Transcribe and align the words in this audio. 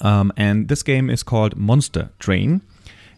Um, 0.00 0.32
and 0.36 0.68
this 0.68 0.82
game 0.82 1.10
is 1.10 1.22
called 1.22 1.56
Monster 1.56 2.10
Train. 2.18 2.62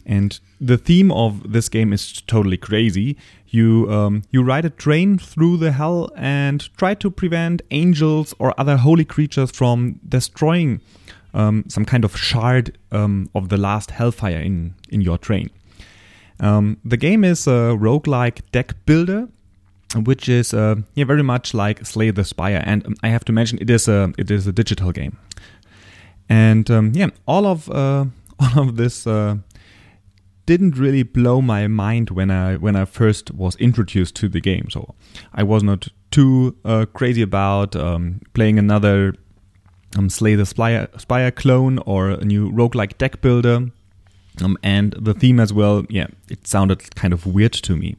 And 0.04 0.38
the 0.60 0.76
theme 0.76 1.12
of 1.12 1.52
this 1.52 1.68
game 1.68 1.92
is 1.92 2.20
totally 2.22 2.56
crazy. 2.56 3.16
You 3.48 3.86
um, 3.90 4.22
you 4.30 4.42
ride 4.42 4.64
a 4.64 4.70
train 4.70 5.18
through 5.18 5.58
the 5.58 5.72
hell 5.72 6.10
and 6.16 6.68
try 6.76 6.94
to 6.94 7.10
prevent 7.10 7.62
angels 7.70 8.34
or 8.38 8.52
other 8.58 8.78
holy 8.78 9.04
creatures 9.04 9.52
from 9.52 10.00
destroying 10.08 10.80
um, 11.34 11.64
some 11.68 11.84
kind 11.84 12.04
of 12.04 12.16
shard 12.16 12.76
um, 12.90 13.30
of 13.34 13.48
the 13.48 13.56
last 13.56 13.92
hellfire 13.92 14.40
in 14.40 14.74
in 14.88 15.02
your 15.02 15.18
train. 15.18 15.50
Um, 16.40 16.78
the 16.84 16.96
game 16.96 17.22
is 17.22 17.46
a 17.46 17.76
roguelike 17.78 18.40
deck 18.50 18.74
builder 18.86 19.28
which 19.96 20.28
is 20.28 20.54
uh, 20.54 20.76
yeah 20.94 21.04
very 21.04 21.22
much 21.22 21.54
like 21.54 21.84
Slay 21.84 22.10
the 22.10 22.24
Spire, 22.24 22.62
and 22.64 22.86
um, 22.86 22.94
I 23.02 23.08
have 23.08 23.24
to 23.26 23.32
mention 23.32 23.58
it 23.60 23.70
is 23.70 23.88
a 23.88 24.12
it 24.18 24.30
is 24.30 24.46
a 24.46 24.52
digital 24.52 24.92
game, 24.92 25.18
and 26.28 26.70
um, 26.70 26.92
yeah, 26.94 27.10
all 27.26 27.46
of 27.46 27.68
uh, 27.70 28.06
all 28.40 28.68
of 28.68 28.76
this 28.76 29.06
uh, 29.06 29.36
didn't 30.46 30.76
really 30.76 31.02
blow 31.02 31.40
my 31.40 31.66
mind 31.68 32.10
when 32.10 32.30
I 32.30 32.56
when 32.56 32.76
I 32.76 32.84
first 32.84 33.30
was 33.32 33.56
introduced 33.56 34.16
to 34.16 34.28
the 34.28 34.40
game. 34.40 34.68
So 34.70 34.94
I 35.32 35.42
was 35.42 35.62
not 35.62 35.88
too 36.10 36.56
uh, 36.64 36.86
crazy 36.92 37.22
about 37.22 37.74
um, 37.74 38.20
playing 38.34 38.58
another 38.58 39.14
um, 39.96 40.08
Slay 40.08 40.34
the 40.34 40.46
Spire, 40.46 40.88
Spire 40.96 41.30
clone 41.30 41.78
or 41.78 42.10
a 42.10 42.24
new 42.24 42.50
roguelike 42.50 42.98
deck 42.98 43.20
builder. 43.20 43.70
Um, 44.42 44.56
and 44.62 44.94
the 44.98 45.12
theme 45.12 45.38
as 45.38 45.52
well, 45.52 45.84
yeah, 45.90 46.06
it 46.30 46.46
sounded 46.46 46.94
kind 46.94 47.12
of 47.12 47.26
weird 47.26 47.52
to 47.52 47.76
me. 47.76 47.96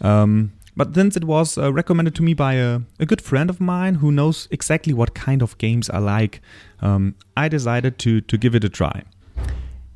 Um, 0.00 0.52
but 0.76 0.94
since 0.94 1.16
it 1.16 1.24
was 1.24 1.56
uh, 1.56 1.72
recommended 1.72 2.14
to 2.16 2.22
me 2.22 2.34
by 2.34 2.54
a, 2.54 2.80
a, 2.98 3.06
good 3.06 3.20
friend 3.20 3.48
of 3.48 3.60
mine 3.60 3.96
who 3.96 4.10
knows 4.10 4.48
exactly 4.50 4.92
what 4.92 5.14
kind 5.14 5.42
of 5.42 5.56
games 5.58 5.88
I 5.90 5.98
like, 5.98 6.40
um, 6.80 7.14
I 7.36 7.48
decided 7.48 7.98
to 8.00 8.20
to 8.20 8.36
give 8.36 8.54
it 8.54 8.64
a 8.64 8.68
try. 8.68 9.04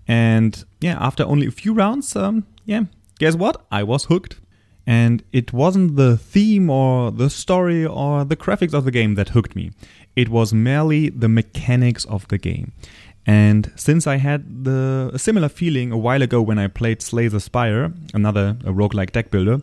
And 0.06 0.64
yeah, 0.80 0.96
after 1.00 1.24
only 1.24 1.46
a 1.46 1.50
few 1.50 1.74
rounds, 1.74 2.16
um, 2.16 2.46
yeah, 2.64 2.84
guess 3.18 3.34
what? 3.34 3.66
I 3.70 3.82
was 3.82 4.04
hooked. 4.04 4.40
And 4.86 5.22
it 5.32 5.52
wasn't 5.52 5.96
the 5.96 6.16
theme 6.16 6.70
or 6.70 7.10
the 7.10 7.28
story 7.28 7.84
or 7.84 8.24
the 8.24 8.36
graphics 8.36 8.72
of 8.72 8.86
the 8.86 8.90
game 8.90 9.16
that 9.16 9.30
hooked 9.30 9.54
me. 9.54 9.70
It 10.16 10.30
was 10.30 10.54
merely 10.54 11.10
the 11.10 11.28
mechanics 11.28 12.06
of 12.06 12.26
the 12.28 12.38
game. 12.38 12.72
And 13.26 13.70
since 13.76 14.06
I 14.06 14.16
had 14.16 14.64
the 14.64 15.10
a 15.12 15.18
similar 15.18 15.50
feeling 15.50 15.92
a 15.92 15.98
while 15.98 16.22
ago 16.22 16.40
when 16.40 16.58
I 16.58 16.68
played 16.68 17.02
Slay 17.02 17.28
the 17.28 17.40
Spire, 17.40 17.92
another 18.14 18.56
roguelike 18.64 19.12
deck 19.12 19.30
builder, 19.30 19.60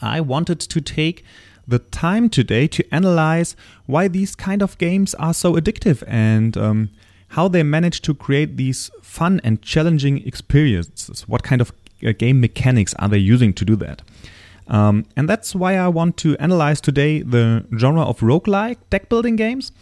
I 0.00 0.20
wanted 0.20 0.60
to 0.60 0.80
take 0.80 1.24
the 1.66 1.78
time 1.78 2.30
today 2.30 2.66
to 2.66 2.84
analyze 2.94 3.54
why 3.86 4.08
these 4.08 4.34
kind 4.34 4.62
of 4.62 4.78
games 4.78 5.14
are 5.14 5.34
so 5.34 5.54
addictive 5.54 6.02
and 6.06 6.56
um, 6.56 6.90
how 7.28 7.46
they 7.48 7.62
manage 7.62 8.00
to 8.02 8.14
create 8.14 8.56
these 8.56 8.90
fun 9.02 9.40
and 9.44 9.60
challenging 9.60 10.26
experiences. 10.26 11.28
What 11.28 11.42
kind 11.42 11.60
of 11.60 11.72
uh, 12.04 12.12
game 12.12 12.40
mechanics 12.40 12.94
are 12.98 13.08
they 13.08 13.18
using 13.18 13.52
to 13.54 13.64
do 13.64 13.76
that? 13.76 14.02
Um, 14.66 15.06
and 15.16 15.28
that's 15.28 15.54
why 15.54 15.76
I 15.76 15.88
want 15.88 16.16
to 16.18 16.36
analyze 16.38 16.80
today 16.80 17.22
the 17.22 17.64
genre 17.76 18.02
of 18.02 18.20
roguelike 18.20 18.78
deck 18.90 19.08
building 19.08 19.36
games 19.36 19.72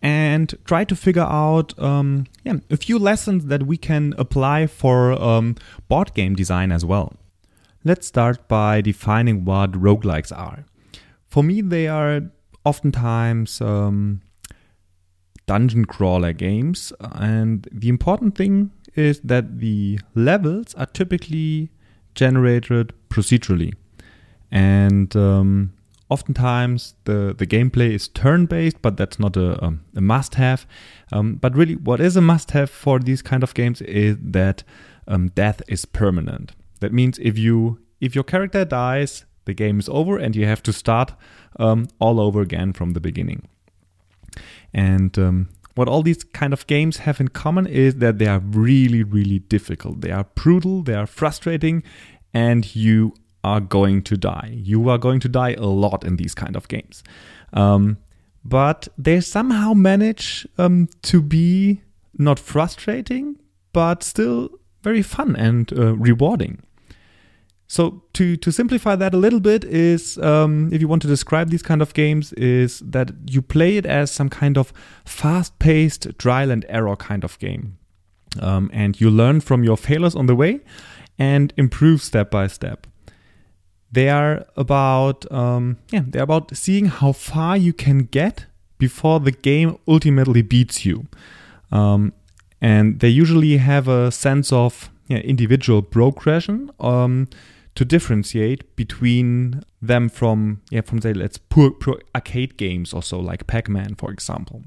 and 0.00 0.52
try 0.64 0.84
to 0.84 0.96
figure 0.96 1.22
out 1.22 1.78
um, 1.78 2.26
yeah, 2.44 2.54
a 2.70 2.76
few 2.76 2.98
lessons 2.98 3.46
that 3.46 3.64
we 3.64 3.76
can 3.76 4.14
apply 4.18 4.66
for 4.66 5.12
um, 5.12 5.56
board 5.88 6.12
game 6.14 6.34
design 6.34 6.72
as 6.72 6.84
well. 6.84 7.14
Let's 7.84 8.06
start 8.06 8.46
by 8.46 8.80
defining 8.80 9.44
what 9.44 9.72
roguelikes 9.72 10.36
are. 10.36 10.64
For 11.28 11.42
me, 11.42 11.60
they 11.62 11.88
are 11.88 12.22
oftentimes 12.64 13.60
um, 13.60 14.20
dungeon 15.46 15.86
crawler 15.86 16.32
games, 16.32 16.92
and 17.00 17.66
the 17.72 17.88
important 17.88 18.36
thing 18.36 18.70
is 18.94 19.20
that 19.24 19.58
the 19.58 19.98
levels 20.14 20.74
are 20.74 20.86
typically 20.86 21.70
generated 22.14 22.92
procedurally. 23.08 23.74
And 24.52 25.16
um, 25.16 25.72
oftentimes 26.08 26.94
the, 27.04 27.34
the 27.36 27.46
gameplay 27.46 27.90
is 27.92 28.06
turn 28.06 28.46
based, 28.46 28.80
but 28.80 28.96
that's 28.96 29.18
not 29.18 29.36
a, 29.36 29.64
a, 29.64 29.74
a 29.96 30.00
must 30.00 30.36
have. 30.36 30.66
Um, 31.10 31.34
but 31.34 31.56
really, 31.56 31.74
what 31.74 32.00
is 32.00 32.16
a 32.16 32.20
must 32.20 32.52
have 32.52 32.70
for 32.70 33.00
these 33.00 33.22
kind 33.22 33.42
of 33.42 33.54
games 33.54 33.80
is 33.82 34.16
that 34.20 34.62
um, 35.08 35.28
death 35.28 35.62
is 35.66 35.84
permanent. 35.84 36.52
That 36.82 36.92
means 36.92 37.18
if 37.18 37.38
you 37.38 37.80
if 38.00 38.14
your 38.14 38.24
character 38.24 38.64
dies, 38.64 39.24
the 39.44 39.54
game 39.54 39.78
is 39.78 39.88
over 39.88 40.18
and 40.18 40.36
you 40.36 40.46
have 40.46 40.62
to 40.64 40.72
start 40.72 41.14
um, 41.58 41.88
all 41.98 42.20
over 42.20 42.40
again 42.40 42.72
from 42.72 42.92
the 42.92 43.00
beginning. 43.00 43.48
And 44.74 45.18
um, 45.18 45.48
what 45.74 45.88
all 45.88 46.02
these 46.02 46.24
kind 46.24 46.52
of 46.52 46.66
games 46.66 46.98
have 46.98 47.20
in 47.20 47.28
common 47.28 47.66
is 47.66 47.96
that 47.96 48.18
they 48.18 48.26
are 48.26 48.40
really, 48.40 49.02
really 49.02 49.38
difficult. 49.38 50.00
They 50.00 50.10
are 50.10 50.26
brutal, 50.34 50.82
they 50.82 50.94
are 50.94 51.06
frustrating, 51.06 51.82
and 52.34 52.74
you 52.74 53.14
are 53.44 53.60
going 53.60 54.02
to 54.02 54.16
die. 54.16 54.50
You 54.52 54.88
are 54.88 54.98
going 54.98 55.20
to 55.20 55.28
die 55.28 55.54
a 55.54 55.66
lot 55.66 56.04
in 56.04 56.16
these 56.16 56.34
kind 56.34 56.56
of 56.56 56.68
games. 56.68 57.02
Um, 57.52 57.98
but 58.44 58.88
they 58.98 59.20
somehow 59.20 59.74
manage 59.74 60.46
um, 60.58 60.88
to 61.02 61.22
be 61.22 61.82
not 62.18 62.38
frustrating, 62.38 63.36
but 63.72 64.02
still 64.02 64.50
very 64.82 65.02
fun 65.02 65.36
and 65.36 65.72
uh, 65.72 65.94
rewarding. 65.96 66.62
So 67.72 68.02
to 68.12 68.36
to 68.36 68.50
simplify 68.52 68.96
that 68.96 69.14
a 69.14 69.16
little 69.16 69.40
bit 69.40 69.64
is 69.64 70.18
um, 70.18 70.68
if 70.70 70.82
you 70.82 70.88
want 70.88 71.00
to 71.02 71.08
describe 71.08 71.48
these 71.48 71.62
kind 71.62 71.80
of 71.80 71.94
games 71.94 72.34
is 72.34 72.80
that 72.80 73.12
you 73.30 73.40
play 73.40 73.78
it 73.78 73.86
as 73.86 74.10
some 74.10 74.28
kind 74.28 74.58
of 74.58 74.74
fast-paced 75.06 76.18
trial 76.18 76.50
and 76.50 76.66
error 76.68 76.96
kind 76.96 77.24
of 77.24 77.38
game, 77.38 77.78
um, 78.42 78.70
and 78.74 79.00
you 79.00 79.08
learn 79.08 79.40
from 79.40 79.64
your 79.64 79.78
failures 79.78 80.14
on 80.14 80.26
the 80.26 80.34
way 80.34 80.60
and 81.18 81.54
improve 81.56 82.02
step 82.02 82.30
by 82.30 82.46
step. 82.46 82.86
They 83.90 84.10
are 84.10 84.44
about 84.54 85.24
um, 85.32 85.78
yeah 85.90 86.04
they're 86.06 86.24
about 86.24 86.54
seeing 86.54 86.88
how 87.00 87.12
far 87.12 87.56
you 87.56 87.72
can 87.72 88.00
get 88.00 88.44
before 88.76 89.18
the 89.18 89.32
game 89.32 89.78
ultimately 89.88 90.42
beats 90.42 90.84
you, 90.84 91.06
um, 91.70 92.12
and 92.60 93.00
they 93.00 93.08
usually 93.08 93.56
have 93.56 93.88
a 93.88 94.10
sense 94.10 94.52
of 94.52 94.90
yeah, 95.08 95.20
individual 95.20 95.80
progression. 95.80 96.70
Um, 96.78 97.28
to 97.74 97.84
differentiate 97.84 98.76
between 98.76 99.62
them 99.80 100.08
from 100.08 100.60
yeah 100.70 100.82
from 100.82 101.00
say 101.00 101.12
let's 101.12 101.38
poor, 101.38 101.70
poor 101.70 102.00
arcade 102.14 102.56
games 102.56 102.92
or 102.92 103.02
so 103.02 103.18
like 103.18 103.46
Pac-Man 103.46 103.94
for 103.94 104.10
example. 104.10 104.62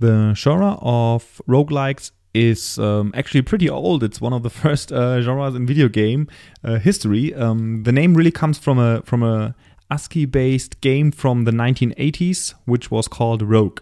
The 0.00 0.32
genre 0.34 0.78
of 0.80 1.40
roguelikes 1.48 2.12
is 2.34 2.78
um, 2.78 3.12
actually 3.16 3.42
pretty 3.42 3.68
old. 3.68 4.04
It's 4.04 4.20
one 4.20 4.32
of 4.32 4.42
the 4.42 4.50
first 4.62 4.92
uh, 4.92 5.20
genres 5.20 5.54
in 5.54 5.66
video 5.66 5.88
game 5.88 6.28
uh, 6.64 6.78
history. 6.78 7.34
Um, 7.34 7.82
the 7.82 7.92
name 7.92 8.14
really 8.14 8.30
comes 8.30 8.58
from 8.58 8.78
a 8.78 9.02
from 9.02 9.22
a 9.22 9.54
ASCII-based 9.90 10.80
game 10.80 11.10
from 11.10 11.44
the 11.44 11.50
1980s, 11.50 12.54
which 12.66 12.90
was 12.90 13.08
called 13.08 13.42
Rogue. 13.42 13.80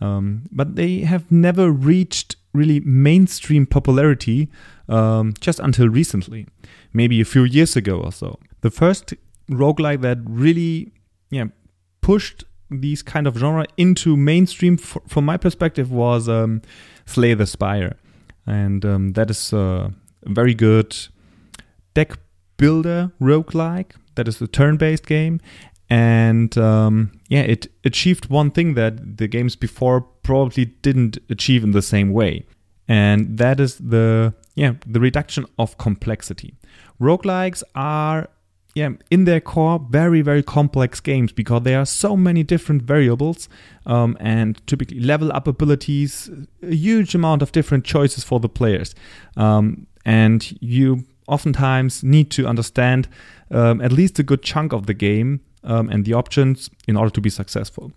Um, 0.00 0.42
but 0.52 0.76
they 0.76 1.00
have 1.00 1.30
never 1.32 1.70
reached 1.70 2.35
really 2.56 2.80
mainstream 2.80 3.66
popularity 3.66 4.48
um, 4.88 5.34
just 5.40 5.60
until 5.60 5.88
recently 5.88 6.46
maybe 6.92 7.20
a 7.20 7.24
few 7.24 7.44
years 7.44 7.76
ago 7.76 8.00
or 8.00 8.12
so. 8.12 8.38
The 8.62 8.70
first 8.70 9.14
roguelike 9.50 10.00
that 10.00 10.18
really 10.24 10.92
yeah, 11.30 11.46
pushed 12.00 12.44
these 12.70 13.02
kind 13.02 13.26
of 13.26 13.36
genre 13.36 13.66
into 13.76 14.16
mainstream 14.16 14.76
from 14.76 15.24
my 15.24 15.36
perspective 15.36 15.90
was 15.92 16.28
um, 16.28 16.62
Slay 17.04 17.34
the 17.34 17.46
Spire. 17.46 17.96
And 18.46 18.84
um, 18.84 19.12
that 19.12 19.30
is 19.30 19.52
a 19.52 19.92
very 20.24 20.54
good 20.54 20.96
deck 21.94 22.18
builder 22.56 23.12
roguelike. 23.20 23.92
That 24.14 24.28
is 24.28 24.40
a 24.40 24.46
turn 24.46 24.76
based 24.76 25.06
game. 25.06 25.40
And 25.88 26.56
um, 26.58 27.12
yeah, 27.28 27.42
it 27.42 27.68
achieved 27.84 28.28
one 28.28 28.50
thing 28.50 28.74
that 28.74 29.18
the 29.18 29.28
games 29.28 29.56
before 29.56 30.00
probably 30.00 30.66
didn't 30.66 31.18
achieve 31.30 31.62
in 31.62 31.72
the 31.72 31.82
same 31.82 32.12
way. 32.12 32.44
And 32.88 33.38
that 33.38 33.60
is 33.60 33.76
the 33.78 34.34
yeah, 34.54 34.74
the 34.86 35.00
reduction 35.00 35.46
of 35.58 35.76
complexity. 35.78 36.54
Roguelikes 37.00 37.62
are 37.74 38.28
yeah, 38.76 38.90
in 39.10 39.24
their 39.24 39.40
core, 39.40 39.80
very, 39.88 40.20
very 40.20 40.42
complex 40.42 41.00
games 41.00 41.32
because 41.32 41.62
there 41.62 41.80
are 41.80 41.86
so 41.86 42.14
many 42.14 42.42
different 42.42 42.82
variables 42.82 43.48
um, 43.86 44.18
and 44.20 44.60
typically 44.66 45.00
level 45.00 45.32
up 45.32 45.46
abilities, 45.46 46.28
a 46.62 46.74
huge 46.74 47.14
amount 47.14 47.40
of 47.40 47.52
different 47.52 47.86
choices 47.86 48.22
for 48.22 48.38
the 48.38 48.50
players. 48.50 48.94
Um, 49.38 49.86
and 50.04 50.54
you 50.60 51.06
oftentimes 51.26 52.04
need 52.04 52.30
to 52.32 52.46
understand 52.46 53.08
um, 53.50 53.80
at 53.80 53.92
least 53.92 54.18
a 54.18 54.22
good 54.22 54.42
chunk 54.42 54.74
of 54.74 54.84
the 54.84 54.94
game 54.94 55.40
um, 55.66 55.90
and 55.90 56.04
the 56.04 56.14
options 56.14 56.70
in 56.88 56.96
order 56.96 57.10
to 57.10 57.20
be 57.20 57.30
successful. 57.30 57.92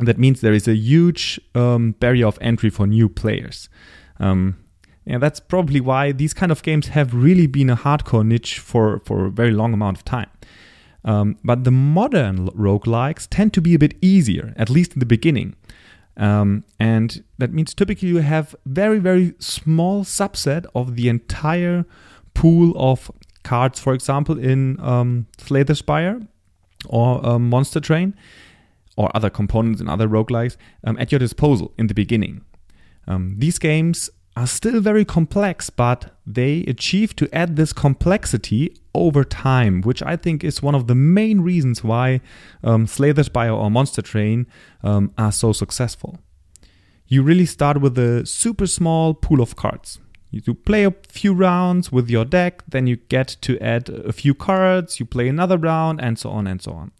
that 0.00 0.18
means 0.18 0.40
there 0.40 0.52
is 0.52 0.66
a 0.66 0.74
huge 0.74 1.40
um, 1.54 1.92
barrier 2.00 2.26
of 2.26 2.36
entry 2.40 2.68
for 2.68 2.84
new 2.86 3.08
players. 3.08 3.68
Um, 4.18 4.56
and 5.06 5.22
that's 5.22 5.38
probably 5.38 5.80
why 5.80 6.12
these 6.12 6.34
kind 6.34 6.50
of 6.50 6.62
games 6.62 6.88
have 6.88 7.14
really 7.14 7.46
been 7.46 7.70
a 7.70 7.76
hardcore 7.76 8.26
niche 8.26 8.58
for, 8.58 9.00
for 9.04 9.26
a 9.26 9.30
very 9.30 9.52
long 9.52 9.72
amount 9.72 9.98
of 9.98 10.04
time. 10.04 10.30
Um, 11.04 11.36
but 11.44 11.64
the 11.64 11.70
modern 11.70 12.48
roguelikes 12.48 13.28
tend 13.30 13.52
to 13.54 13.60
be 13.60 13.74
a 13.74 13.78
bit 13.78 13.94
easier, 14.00 14.52
at 14.56 14.68
least 14.68 14.94
in 14.94 15.00
the 15.00 15.06
beginning. 15.06 15.54
Um, 16.16 16.64
and 16.80 17.22
that 17.38 17.52
means 17.52 17.74
typically 17.74 18.08
you 18.08 18.18
have 18.18 18.56
very, 18.66 18.98
very 18.98 19.34
small 19.38 20.04
subset 20.04 20.64
of 20.74 20.96
the 20.96 21.08
entire 21.08 21.84
pool 22.32 22.72
of 22.76 23.10
cards, 23.42 23.78
for 23.78 23.92
example, 23.92 24.38
in 24.38 24.80
um, 24.80 25.26
Slay 25.38 25.62
the 25.62 25.74
Spire 25.74 26.20
or 26.88 27.24
um, 27.26 27.48
Monster 27.48 27.80
Train 27.80 28.14
or 28.96 29.10
other 29.14 29.30
components 29.30 29.80
in 29.80 29.88
other 29.88 30.08
roguelikes 30.08 30.56
um, 30.84 30.96
at 30.98 31.10
your 31.10 31.18
disposal 31.18 31.72
in 31.76 31.88
the 31.88 31.94
beginning. 31.94 32.42
Um, 33.06 33.36
these 33.38 33.58
games 33.58 34.10
are 34.36 34.46
still 34.46 34.80
very 34.80 35.04
complex, 35.04 35.70
but 35.70 36.12
they 36.26 36.64
achieve 36.66 37.14
to 37.16 37.32
add 37.32 37.56
this 37.56 37.72
complexity 37.72 38.76
over 38.94 39.24
time, 39.24 39.80
which 39.82 40.02
I 40.02 40.16
think 40.16 40.42
is 40.42 40.62
one 40.62 40.74
of 40.74 40.86
the 40.86 40.94
main 40.94 41.40
reasons 41.40 41.84
why 41.84 42.20
um, 42.62 42.86
Slay 42.86 43.12
the 43.12 43.24
Spire 43.24 43.52
or 43.52 43.70
Monster 43.70 44.02
Train 44.02 44.46
um, 44.82 45.12
are 45.16 45.32
so 45.32 45.52
successful. 45.52 46.18
You 47.06 47.22
really 47.22 47.46
start 47.46 47.80
with 47.80 47.98
a 47.98 48.26
super 48.26 48.66
small 48.66 49.14
pool 49.14 49.40
of 49.40 49.56
cards. 49.56 50.00
You 50.44 50.54
play 50.54 50.84
a 50.84 50.94
few 51.08 51.32
rounds 51.32 51.92
with 51.92 52.10
your 52.10 52.24
deck, 52.24 52.62
then 52.68 52.86
you 52.86 52.96
get 52.96 53.36
to 53.42 53.58
add 53.60 53.88
a 53.88 54.12
few 54.12 54.34
cards, 54.34 54.98
you 54.98 55.06
play 55.06 55.28
another 55.28 55.58
round, 55.58 56.00
and 56.00 56.18
so 56.18 56.30
on 56.30 56.46
and 56.46 56.60
so 56.60 56.72
on. 56.72 56.92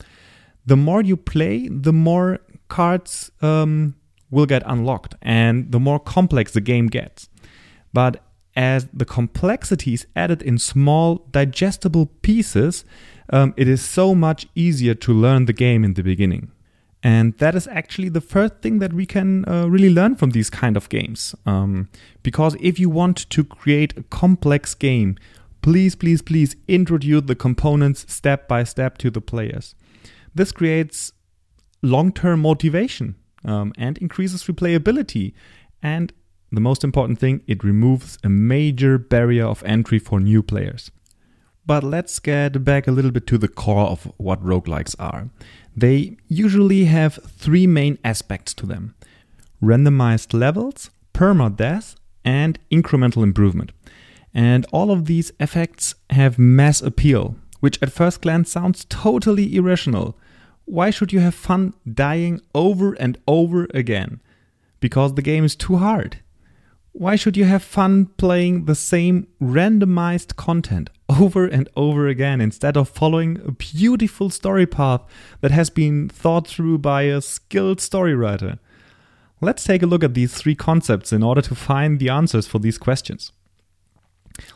The 0.67 0.77
more 0.77 1.03
you 1.03 1.17
play, 1.17 1.69
the 1.69 1.93
more 1.93 2.39
cards 2.69 3.31
um, 3.43 3.97
will 4.31 4.47
get 4.47 4.63
unlocked 4.67 5.15
and 5.23 5.71
the 5.71 5.81
more 5.81 6.01
complex 6.01 6.53
the 6.53 6.61
game 6.61 6.87
gets. 6.87 7.29
But 7.93 8.23
as 8.57 8.89
the 8.93 9.05
complexity 9.05 9.95
is 9.95 10.07
added 10.15 10.43
in 10.43 10.59
small, 10.59 11.27
digestible 11.31 12.07
pieces, 12.23 12.85
um, 13.31 13.55
it 13.57 13.69
is 13.69 13.85
so 13.85 14.15
much 14.15 14.47
easier 14.55 14.95
to 14.95 15.13
learn 15.13 15.47
the 15.47 15.53
game 15.53 15.85
in 15.85 15.95
the 15.95 16.03
beginning. 16.03 16.51
And 17.05 17.37
that 17.37 17.55
is 17.55 17.69
actually 17.69 18.09
the 18.09 18.23
first 18.23 18.55
thing 18.63 18.79
that 18.79 18.95
we 18.95 19.05
can 19.05 19.47
uh, 19.47 19.67
really 19.69 19.91
learn 19.91 20.17
from 20.17 20.31
these 20.31 20.49
kind 20.49 20.75
of 20.75 20.89
games. 20.89 21.35
Um, 21.45 21.91
because 22.23 22.57
if 22.61 22.81
you 22.81 22.89
want 22.89 23.29
to 23.29 23.45
create 23.45 23.95
a 23.99 24.03
complex 24.05 24.75
game, 24.75 25.19
please, 25.61 25.95
please, 25.95 26.23
please 26.23 26.57
introduce 26.67 27.25
the 27.27 27.35
components 27.35 28.07
step 28.09 28.49
by 28.49 28.65
step 28.65 28.97
to 28.99 29.11
the 29.11 29.21
players. 29.21 29.75
This 30.35 30.51
creates 30.51 31.13
long 31.83 32.11
term 32.11 32.41
motivation 32.41 33.17
um, 33.45 33.75
and 33.77 33.99
increases 33.99 34.45
replayability. 34.45 35.35
And 35.83 36.11
the 36.51 36.63
most 36.63 36.85
important 36.85 37.19
thing, 37.19 37.43
it 37.47 37.63
removes 37.63 38.17
a 38.25 38.31
major 38.31 38.97
barrier 38.97 39.45
of 39.45 39.63
entry 39.65 39.99
for 39.99 40.21
new 40.21 40.43
players. 40.43 40.91
But 41.67 41.83
let's 41.83 42.19
get 42.19 42.63
back 42.65 42.87
a 42.87 42.93
little 42.93 43.11
bit 43.11 43.27
to 43.29 43.39
the 43.39 43.49
core 43.49 43.87
of 43.87 44.13
what 44.19 44.45
roguelikes 44.45 44.95
are. 44.99 45.31
They 45.77 46.17
usually 46.29 46.85
have 46.85 47.19
three 47.27 47.67
main 47.67 47.99
aspects 48.05 48.55
to 48.55 48.67
them 48.67 48.95
randomized 49.63 50.35
levels, 50.39 50.91
permadeath, 51.15 51.95
and 52.25 52.59
incremental 52.71 53.23
improvement. 53.23 53.73
And 54.35 54.67
all 54.73 54.91
of 54.91 55.07
these 55.07 55.33
effects 55.41 55.95
have 56.11 56.39
mass 56.39 56.83
appeal, 56.83 57.37
which 57.61 57.83
at 57.83 57.93
first 57.93 58.21
glance 58.21 58.51
sounds 58.51 58.85
totally 58.89 59.55
irrational. 59.57 60.19
Why 60.67 60.91
should 60.91 61.13
you 61.13 61.21
have 61.21 61.35
fun 61.35 61.73
dying 61.91 62.41
over 62.55 62.93
and 62.95 63.17
over 63.27 63.69
again? 63.73 64.21
Because 64.81 65.15
the 65.15 65.23
game 65.23 65.45
is 65.45 65.57
too 65.57 65.77
hard. 65.77 66.19
Why 66.97 67.17
should 67.17 67.37
you 67.37 67.45
have 67.47 67.65
fun 67.65 68.07
playing 68.19 68.67
the 68.67 68.77
same 68.77 69.27
randomized 69.43 70.37
content 70.37 70.91
over 71.09 71.45
and 71.45 71.69
over 71.75 72.07
again 72.07 72.41
instead 72.41 72.77
of 72.77 72.89
following 72.89 73.41
a 73.45 73.51
beautiful 73.51 74.31
story 74.31 74.65
path 74.65 75.03
that 75.41 75.51
has 75.51 75.71
been 75.71 76.09
thought 76.09 76.47
through 76.47 76.79
by 76.79 77.03
a 77.03 77.21
skilled 77.21 77.81
story 77.81 78.15
writer? 78.15 78.61
Let's 79.41 79.65
take 79.65 79.83
a 79.83 79.87
look 79.87 80.05
at 80.05 80.15
these 80.15 80.35
three 80.35 80.55
concepts 80.55 81.13
in 81.13 81.25
order 81.25 81.43
to 81.43 81.57
find 81.57 81.99
the 81.99 82.11
answers 82.11 82.47
for 82.47 82.61
these 82.61 82.79
questions. 82.79 83.33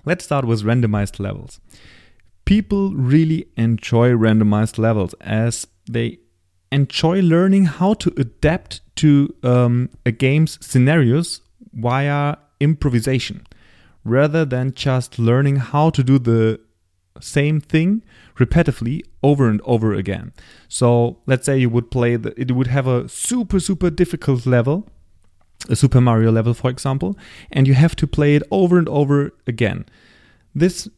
Let's 0.04 0.24
start 0.24 0.44
with 0.44 0.62
randomized 0.62 1.18
levels. 1.18 1.58
People 2.44 2.92
really 2.92 3.48
enjoy 3.56 4.10
randomized 4.10 4.78
levels 4.78 5.12
as 5.20 5.66
they 5.90 6.20
enjoy 6.70 7.20
learning 7.20 7.64
how 7.64 7.94
to 7.94 8.14
adapt 8.16 8.80
to 8.94 9.34
um, 9.42 9.90
a 10.06 10.12
game's 10.12 10.64
scenarios 10.64 11.40
via 11.72 12.36
improvisation 12.60 13.46
rather 14.04 14.44
than 14.44 14.72
just 14.74 15.18
learning 15.18 15.56
how 15.56 15.90
to 15.90 16.02
do 16.02 16.18
the 16.18 16.60
same 17.20 17.60
thing 17.60 18.02
repetitively 18.36 19.02
over 19.22 19.48
and 19.48 19.60
over 19.64 19.92
again. 19.92 20.32
So 20.68 21.18
let's 21.26 21.46
say 21.46 21.58
you 21.58 21.70
would 21.70 21.90
play 21.90 22.16
the, 22.16 22.38
it 22.40 22.52
would 22.52 22.68
have 22.68 22.86
a 22.86 23.08
super 23.08 23.60
super 23.60 23.90
difficult 23.90 24.46
level, 24.46 24.88
a 25.68 25.76
Super 25.76 26.00
Mario 26.00 26.30
level 26.30 26.54
for 26.54 26.70
example, 26.70 27.16
and 27.50 27.66
you 27.66 27.74
have 27.74 27.96
to 27.96 28.06
play 28.06 28.36
it 28.36 28.42
over 28.50 28.78
and 28.78 28.88
over 28.88 29.32
again. 29.46 29.84
This 30.54 30.88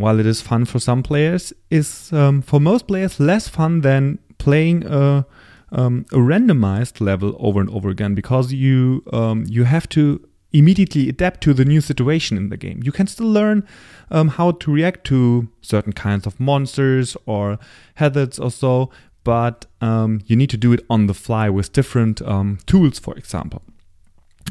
while 0.00 0.18
it 0.18 0.26
is 0.26 0.40
fun 0.40 0.64
for 0.64 0.80
some 0.80 1.02
players, 1.02 1.52
is 1.70 2.10
um, 2.12 2.40
for 2.40 2.58
most 2.58 2.86
players 2.86 3.20
less 3.20 3.48
fun 3.48 3.82
than 3.82 4.18
playing 4.38 4.84
a, 4.86 5.26
um, 5.72 6.06
a 6.12 6.16
randomized 6.16 7.00
level 7.00 7.36
over 7.38 7.60
and 7.60 7.70
over 7.70 7.88
again 7.88 8.14
because 8.14 8.52
you 8.52 9.02
um, 9.12 9.44
you 9.48 9.64
have 9.64 9.88
to 9.90 10.26
immediately 10.52 11.08
adapt 11.08 11.40
to 11.42 11.54
the 11.54 11.64
new 11.64 11.80
situation 11.80 12.36
in 12.36 12.48
the 12.48 12.56
game. 12.56 12.80
You 12.82 12.92
can 12.92 13.06
still 13.06 13.30
learn 13.30 13.66
um, 14.10 14.28
how 14.28 14.52
to 14.52 14.72
react 14.72 15.04
to 15.04 15.48
certain 15.62 15.92
kinds 15.92 16.26
of 16.26 16.40
monsters 16.40 17.16
or 17.26 17.58
hazards 17.94 18.38
or 18.38 18.50
so, 18.50 18.90
but 19.22 19.66
um, 19.80 20.20
you 20.26 20.36
need 20.36 20.50
to 20.50 20.56
do 20.56 20.72
it 20.72 20.84
on 20.90 21.06
the 21.06 21.14
fly 21.14 21.48
with 21.48 21.72
different 21.72 22.20
um, 22.22 22.58
tools, 22.66 22.98
for 22.98 23.16
example. 23.16 23.62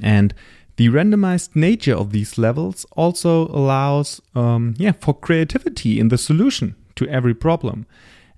And 0.02 0.34
the 0.78 0.88
randomized 0.88 1.56
nature 1.56 1.96
of 1.96 2.12
these 2.12 2.38
levels 2.38 2.86
also 2.94 3.48
allows, 3.48 4.22
um, 4.36 4.76
yeah, 4.78 4.94
for 4.94 5.14
creativity 5.14 6.00
in 6.00 6.08
the 6.08 6.18
solution 6.18 6.76
to 6.96 7.06
every 7.08 7.34
problem, 7.34 7.86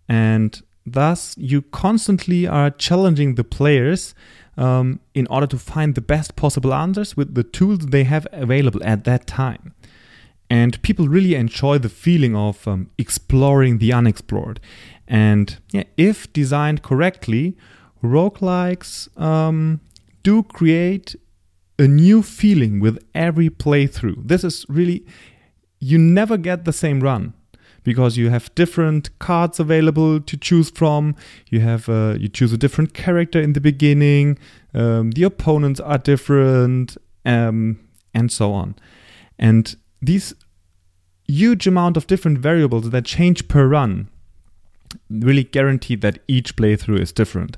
and 0.09 0.59
thus 0.85 1.35
you 1.37 1.61
constantly 1.61 2.47
are 2.47 2.69
challenging 2.69 3.35
the 3.35 3.43
players 3.43 4.15
um, 4.57 4.99
in 5.13 5.27
order 5.27 5.47
to 5.47 5.57
find 5.57 5.95
the 5.95 6.01
best 6.01 6.35
possible 6.35 6.73
answers 6.73 7.15
with 7.15 7.35
the 7.35 7.43
tools 7.43 7.87
they 7.87 8.03
have 8.03 8.27
available 8.31 8.81
at 8.83 9.03
that 9.05 9.27
time. 9.27 9.73
And 10.49 10.81
people 10.81 11.07
really 11.07 11.35
enjoy 11.35 11.77
the 11.77 11.89
feeling 11.89 12.35
of 12.35 12.67
um, 12.67 12.89
exploring 12.97 13.77
the 13.77 13.93
unexplored. 13.93 14.59
And 15.07 15.57
yeah, 15.71 15.83
if 15.95 16.31
designed 16.33 16.81
correctly, 16.83 17.55
roguelikes 18.03 19.07
um, 19.19 19.79
do 20.23 20.43
create 20.43 21.15
a 21.79 21.87
new 21.87 22.21
feeling 22.21 22.79
with 22.79 22.99
every 23.15 23.49
playthrough. 23.49 24.27
This 24.27 24.43
is 24.43 24.65
really, 24.67 25.05
you 25.79 25.97
never 25.97 26.37
get 26.37 26.65
the 26.65 26.73
same 26.73 26.99
run 26.99 27.33
because 27.83 28.17
you 28.17 28.29
have 28.29 28.53
different 28.55 29.17
cards 29.19 29.59
available 29.59 30.19
to 30.19 30.37
choose 30.37 30.69
from. 30.69 31.15
You 31.49 31.61
have 31.61 31.89
uh, 31.89 32.15
you 32.19 32.27
choose 32.27 32.53
a 32.53 32.57
different 32.57 32.93
character 32.93 33.41
in 33.41 33.53
the 33.53 33.61
beginning. 33.61 34.37
Um, 34.73 35.11
the 35.11 35.23
opponents 35.23 35.79
are 35.79 35.97
different, 35.97 36.97
um, 37.25 37.79
and 38.13 38.31
so 38.31 38.53
on. 38.53 38.75
And 39.37 39.75
these 40.01 40.33
huge 41.27 41.67
amount 41.67 41.97
of 41.97 42.07
different 42.07 42.39
variables 42.39 42.89
that 42.89 43.05
change 43.05 43.47
per 43.47 43.67
run 43.67 44.09
really 45.09 45.43
guarantee 45.43 45.95
that 45.95 46.19
each 46.27 46.55
playthrough 46.55 46.99
is 46.99 47.11
different. 47.11 47.57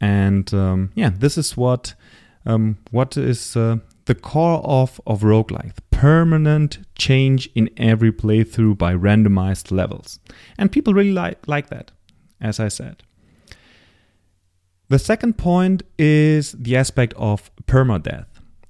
And 0.00 0.52
um, 0.52 0.90
yeah, 0.94 1.10
this 1.16 1.38
is 1.38 1.56
what 1.56 1.94
um, 2.46 2.78
what 2.90 3.16
is 3.16 3.56
uh, 3.56 3.78
the 4.06 4.14
core 4.14 4.60
of 4.64 5.00
of 5.06 5.22
roguelike 5.22 5.76
permanent 6.04 6.80
change 6.96 7.48
in 7.54 7.70
every 7.78 8.12
playthrough 8.12 8.76
by 8.76 8.94
randomized 8.94 9.70
levels. 9.70 10.18
And 10.58 10.70
people 10.70 10.92
really 10.92 11.12
like, 11.12 11.48
like 11.48 11.70
that, 11.70 11.92
as 12.42 12.60
I 12.60 12.68
said. 12.68 13.02
The 14.90 14.98
second 14.98 15.38
point 15.38 15.82
is 15.98 16.52
the 16.52 16.76
aspect 16.76 17.14
of 17.16 17.50
permadeath. 17.66 18.26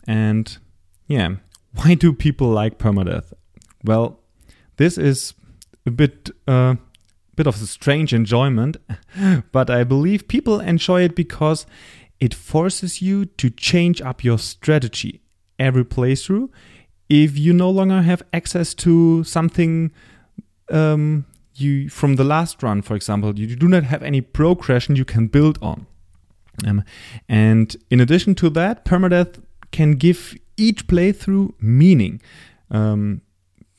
And 0.07 0.57
yeah, 1.09 1.37
why 1.75 1.95
do 1.95 2.13
people 2.13 2.49
like 2.49 2.79
permadeath? 2.79 3.33
Well, 3.83 4.21
this 4.77 4.97
is 4.97 5.35
a 5.87 5.91
bit 5.91 6.31
uh, 6.47 6.77
bit 7.35 7.49
of 7.49 7.61
a 7.61 7.67
strange 7.67 8.15
enjoyment, 8.15 8.77
but 9.51 9.71
I 9.71 9.83
believe 9.83 10.29
people 10.29 10.61
enjoy 10.61 11.03
it 11.03 11.17
because 11.17 11.67
it 12.21 12.33
forces 12.33 13.03
you 13.03 13.25
to 13.25 13.51
change 13.51 14.01
up 14.01 14.23
your 14.23 14.39
strategy 14.39 15.24
every 15.59 15.85
playthrough 15.85 16.49
if 17.09 17.39
you 17.39 17.53
no 17.53 17.71
longer 17.71 18.03
have 18.03 18.23
access 18.33 18.75
to 18.75 19.25
something 19.25 19.91
um, 20.71 21.27
you 21.55 21.89
from 21.89 22.17
the 22.17 22.25
last 22.25 22.63
run, 22.63 22.83
for 22.83 22.97
example, 22.97 23.39
you 23.39 23.55
do 23.55 23.69
not 23.69 23.85
have 23.85 24.03
any 24.03 24.21
progression 24.21 24.97
you 24.97 25.05
can 25.05 25.27
build 25.27 25.59
on. 25.63 25.87
Um, 26.67 26.83
and 27.29 27.77
in 27.91 28.01
addition 28.01 28.35
to 28.37 28.51
that, 28.51 28.85
permadeath 28.85 29.43
can 29.71 29.93
give 29.93 30.37
each 30.57 30.87
playthrough 30.87 31.53
meaning. 31.61 32.21
Um, 32.71 33.21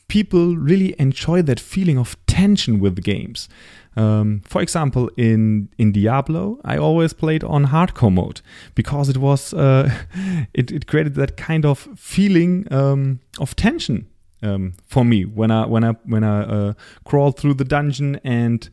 people 0.08 0.56
really 0.56 0.94
enjoy 1.00 1.42
that 1.42 1.60
feeling 1.60 1.98
of 1.98 2.16
tension 2.28 2.80
with 2.80 3.04
games. 3.04 3.50
Um, 3.98 4.42
for 4.46 4.62
example, 4.62 5.10
in 5.16 5.70
in 5.78 5.92
Diablo, 5.92 6.60
I 6.66 6.78
always 6.78 7.14
played 7.14 7.44
on 7.44 7.68
hardcore 7.68 8.14
mode 8.14 8.42
because 8.76 9.10
it 9.10 9.18
was 9.18 9.54
uh, 9.54 9.90
it, 10.54 10.72
it 10.72 10.88
created 10.88 11.16
that 11.16 11.38
kind 11.38 11.66
of 11.66 11.88
feeling 11.96 12.68
um, 12.72 13.20
of 13.40 13.56
tension 13.56 14.08
um, 14.44 14.74
for 14.88 15.06
me 15.06 15.24
when 15.24 15.52
I 15.52 15.66
when 15.66 15.84
I 15.84 15.92
when 16.04 16.24
I 16.24 16.42
uh, 16.42 16.74
crawled 17.06 17.40
through 17.40 17.56
the 17.56 17.66
dungeon 17.66 18.20
and 18.24 18.70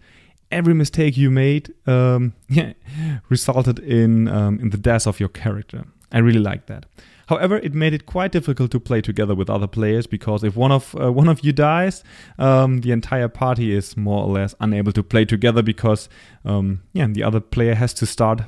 every 0.50 0.74
mistake 0.74 1.16
you 1.16 1.30
made 1.30 1.72
um, 1.86 2.34
yeah, 2.48 2.72
resulted 3.28 3.78
in 3.78 4.28
um, 4.28 4.58
in 4.60 4.70
the 4.70 4.78
death 4.78 5.06
of 5.06 5.20
your 5.20 5.28
character. 5.30 5.84
I 6.10 6.18
really 6.18 6.40
like 6.40 6.66
that. 6.66 6.86
However, 7.28 7.56
it 7.58 7.74
made 7.74 7.94
it 7.94 8.06
quite 8.06 8.32
difficult 8.32 8.70
to 8.72 8.80
play 8.80 9.00
together 9.00 9.34
with 9.34 9.48
other 9.48 9.66
players 9.66 10.06
because 10.06 10.44
if 10.44 10.56
one 10.56 10.72
of 10.72 10.94
uh, 11.00 11.12
one 11.12 11.28
of 11.28 11.44
you 11.44 11.52
dies, 11.52 12.02
um, 12.38 12.80
the 12.80 12.92
entire 12.92 13.28
party 13.28 13.74
is 13.74 13.96
more 13.96 14.24
or 14.24 14.30
less 14.30 14.54
unable 14.60 14.92
to 14.92 15.02
play 15.02 15.24
together 15.24 15.62
because 15.62 16.08
um, 16.44 16.82
yeah, 16.92 17.06
the 17.06 17.22
other 17.22 17.40
player 17.40 17.74
has 17.74 17.94
to 17.94 18.06
start 18.06 18.42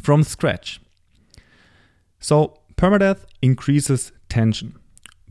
from 0.00 0.22
scratch. 0.22 0.80
So 2.20 2.58
permadeath 2.76 3.24
increases 3.42 4.12
tension, 4.28 4.74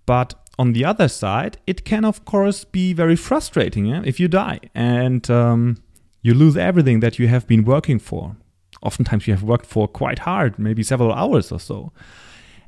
but 0.06 0.34
on 0.58 0.74
the 0.74 0.86
other 0.86 1.08
side, 1.08 1.58
it 1.68 1.86
can 1.86 2.06
of 2.06 2.26
course 2.26 2.64
be 2.64 2.94
very 2.94 3.16
frustrating 3.16 3.86
yeah? 3.86 4.02
if 4.06 4.20
you 4.20 4.28
die 4.28 4.60
and 4.74 5.30
um, 5.30 5.78
you 6.22 6.34
lose 6.34 6.58
everything 6.58 7.02
that 7.02 7.20
you 7.20 7.28
have 7.28 7.48
been 7.48 7.66
working 7.66 8.00
for. 8.00 8.36
Oftentimes, 8.82 9.28
you 9.28 9.34
have 9.34 9.44
worked 9.44 9.66
for 9.66 9.88
quite 9.88 10.20
hard, 10.20 10.60
maybe 10.60 10.84
several 10.84 11.12
hours 11.14 11.52
or 11.52 11.60
so. 11.60 11.92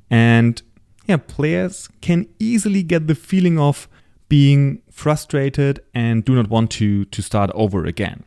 And 0.10 0.62
yeah, 1.06 1.18
players 1.18 1.90
can 2.02 2.28
easily 2.40 2.84
get 2.84 3.08
the 3.08 3.16
feeling 3.16 3.58
of 3.58 3.88
being 4.30 4.82
frustrated 4.92 5.80
and 5.94 6.26
do 6.26 6.36
not 6.36 6.50
want 6.50 6.72
to, 6.72 7.06
to 7.06 7.22
start 7.22 7.50
over 7.54 7.86
again. 7.86 8.24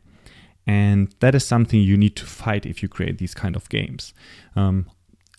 And 0.66 1.14
that 1.20 1.34
is 1.34 1.46
something 1.46 1.80
you 1.80 1.96
need 1.96 2.16
to 2.16 2.26
fight 2.26 2.64
if 2.64 2.82
you 2.82 2.88
create 2.88 3.18
these 3.18 3.34
kind 3.34 3.56
of 3.56 3.68
games. 3.68 4.14
Um, 4.56 4.86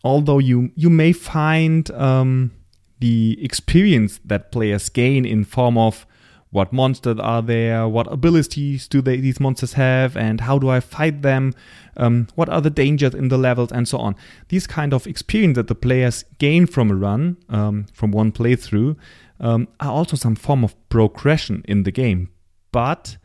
although 0.04 0.40
you, 0.40 0.72
you 0.76 0.90
may 0.90 1.14
find 1.14 1.90
um, 1.92 2.52
the 3.00 3.38
experience 3.42 4.20
that 4.26 4.52
players 4.52 4.90
gain 4.90 5.26
in 5.26 5.44
form 5.44 5.78
of 5.78 6.06
what 6.51 6.74
monsters 6.74 7.17
are 7.20 7.41
there, 7.41 7.88
what 7.88 8.12
abilities 8.12 8.88
do 8.88 9.01
they, 9.01 9.17
these 9.17 9.39
monsters 9.39 9.74
have, 9.74 10.15
and 10.17 10.41
how 10.41 10.60
do 10.60 10.70
I 10.70 10.81
fight 10.81 11.22
them, 11.22 11.53
um, 11.98 12.27
what 12.36 12.50
are 12.50 12.62
the 12.62 12.70
dangers 12.70 13.13
in 13.15 13.29
the 13.29 13.38
levels, 13.38 13.72
and 13.72 13.88
so 13.88 13.98
on. 13.98 14.15
These 14.50 14.67
kind 14.67 14.93
of 14.93 15.08
experience 15.08 15.55
that 15.55 15.67
the 15.67 15.75
players 15.75 16.25
gain 16.38 16.65
from 16.65 16.91
a 16.91 16.96
run, 16.96 17.38
um, 17.50 17.86
from 17.93 18.12
one 18.12 18.31
playthrough, 18.31 18.98
um, 19.39 19.70
are 19.79 19.91
also 19.91 20.15
some 20.17 20.36
form 20.36 20.63
of 20.63 20.75
progression 20.89 21.63
in 21.67 21.84
the 21.84 21.91
game. 21.91 22.29
But 22.72 23.17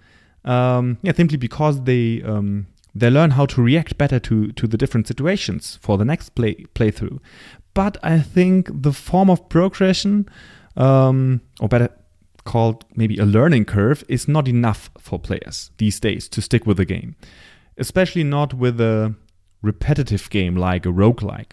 um, 0.45 0.99
yeah, 1.03 1.13
simply 1.13 1.37
because 1.37 1.83
they 1.83 2.23
um, 2.23 2.69
they 2.95 3.11
learn 3.11 3.33
how 3.33 3.47
to 3.47 3.63
react 3.63 3.99
better 3.99 4.21
to 4.21 4.53
to 4.53 4.67
the 4.67 4.79
different 4.79 5.09
situations 5.09 5.79
for 5.83 5.99
the 5.99 6.05
next 6.05 6.31
play 6.31 6.55
playthrough. 6.75 7.19
But 7.75 7.99
I 8.03 8.21
think 8.21 8.71
the 8.73 8.93
form 8.93 9.29
of 9.29 9.49
progression, 9.49 10.29
um, 10.77 11.43
or 11.61 11.69
better 11.69 11.91
called 12.47 12.85
maybe 12.95 13.19
a 13.19 13.27
learning 13.27 13.67
curve 13.67 14.03
is 14.09 14.27
not 14.27 14.49
enough 14.49 14.91
for 14.99 15.19
players 15.19 15.71
these 15.77 16.01
days 16.01 16.29
to 16.31 16.41
stick 16.41 16.67
with 16.67 16.79
the 16.79 16.87
game, 16.87 17.15
especially 17.77 18.25
not 18.25 18.55
with 18.55 18.81
a 18.81 19.15
repetitive 19.63 20.31
game 20.31 20.57
like 20.57 20.87
a 20.87 20.93
roguelike. 20.93 21.53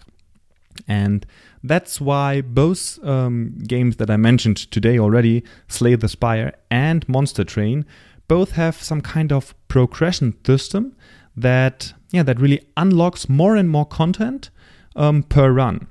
And 0.88 1.26
that's 1.62 2.00
why 2.00 2.40
both 2.40 3.02
um, 3.04 3.58
games 3.66 3.96
that 3.96 4.10
I 4.10 4.16
mentioned 4.16 4.56
today 4.70 4.98
already, 4.98 5.44
Slay 5.68 5.94
the 5.94 6.08
Spire 6.08 6.52
and 6.70 7.08
Monster 7.08 7.44
Train, 7.44 7.84
both 8.26 8.52
have 8.52 8.82
some 8.82 9.00
kind 9.00 9.32
of 9.32 9.54
progression 9.68 10.34
system 10.46 10.96
that 11.36 11.92
yeah 12.10 12.22
that 12.22 12.40
really 12.40 12.60
unlocks 12.76 13.28
more 13.28 13.56
and 13.56 13.68
more 13.68 13.86
content 13.86 14.50
um, 14.96 15.22
per 15.22 15.50
run. 15.50 15.88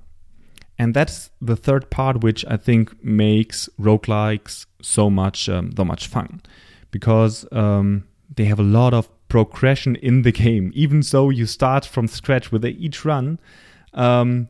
And 0.79 0.93
that's 0.93 1.29
the 1.39 1.55
third 1.55 1.89
part, 1.89 2.23
which 2.23 2.43
I 2.47 2.57
think 2.57 3.03
makes 3.03 3.69
roguelikes 3.79 4.65
so 4.83 5.09
much 5.09 5.49
um, 5.49 5.71
so 5.75 5.83
much 5.83 6.07
fun, 6.07 6.41
because 6.91 7.45
um, 7.51 8.03
they 8.35 8.45
have 8.45 8.59
a 8.59 8.63
lot 8.63 8.93
of 8.93 9.09
progression 9.27 9.95
in 9.95 10.21
the 10.21 10.31
game. 10.31 10.71
Even 10.75 11.01
so, 11.01 11.31
you 11.31 11.45
start 11.45 11.85
from 11.85 12.07
scratch 12.07 12.51
with 12.51 12.65
each 12.65 13.05
run. 13.05 13.39
Um, 13.93 14.49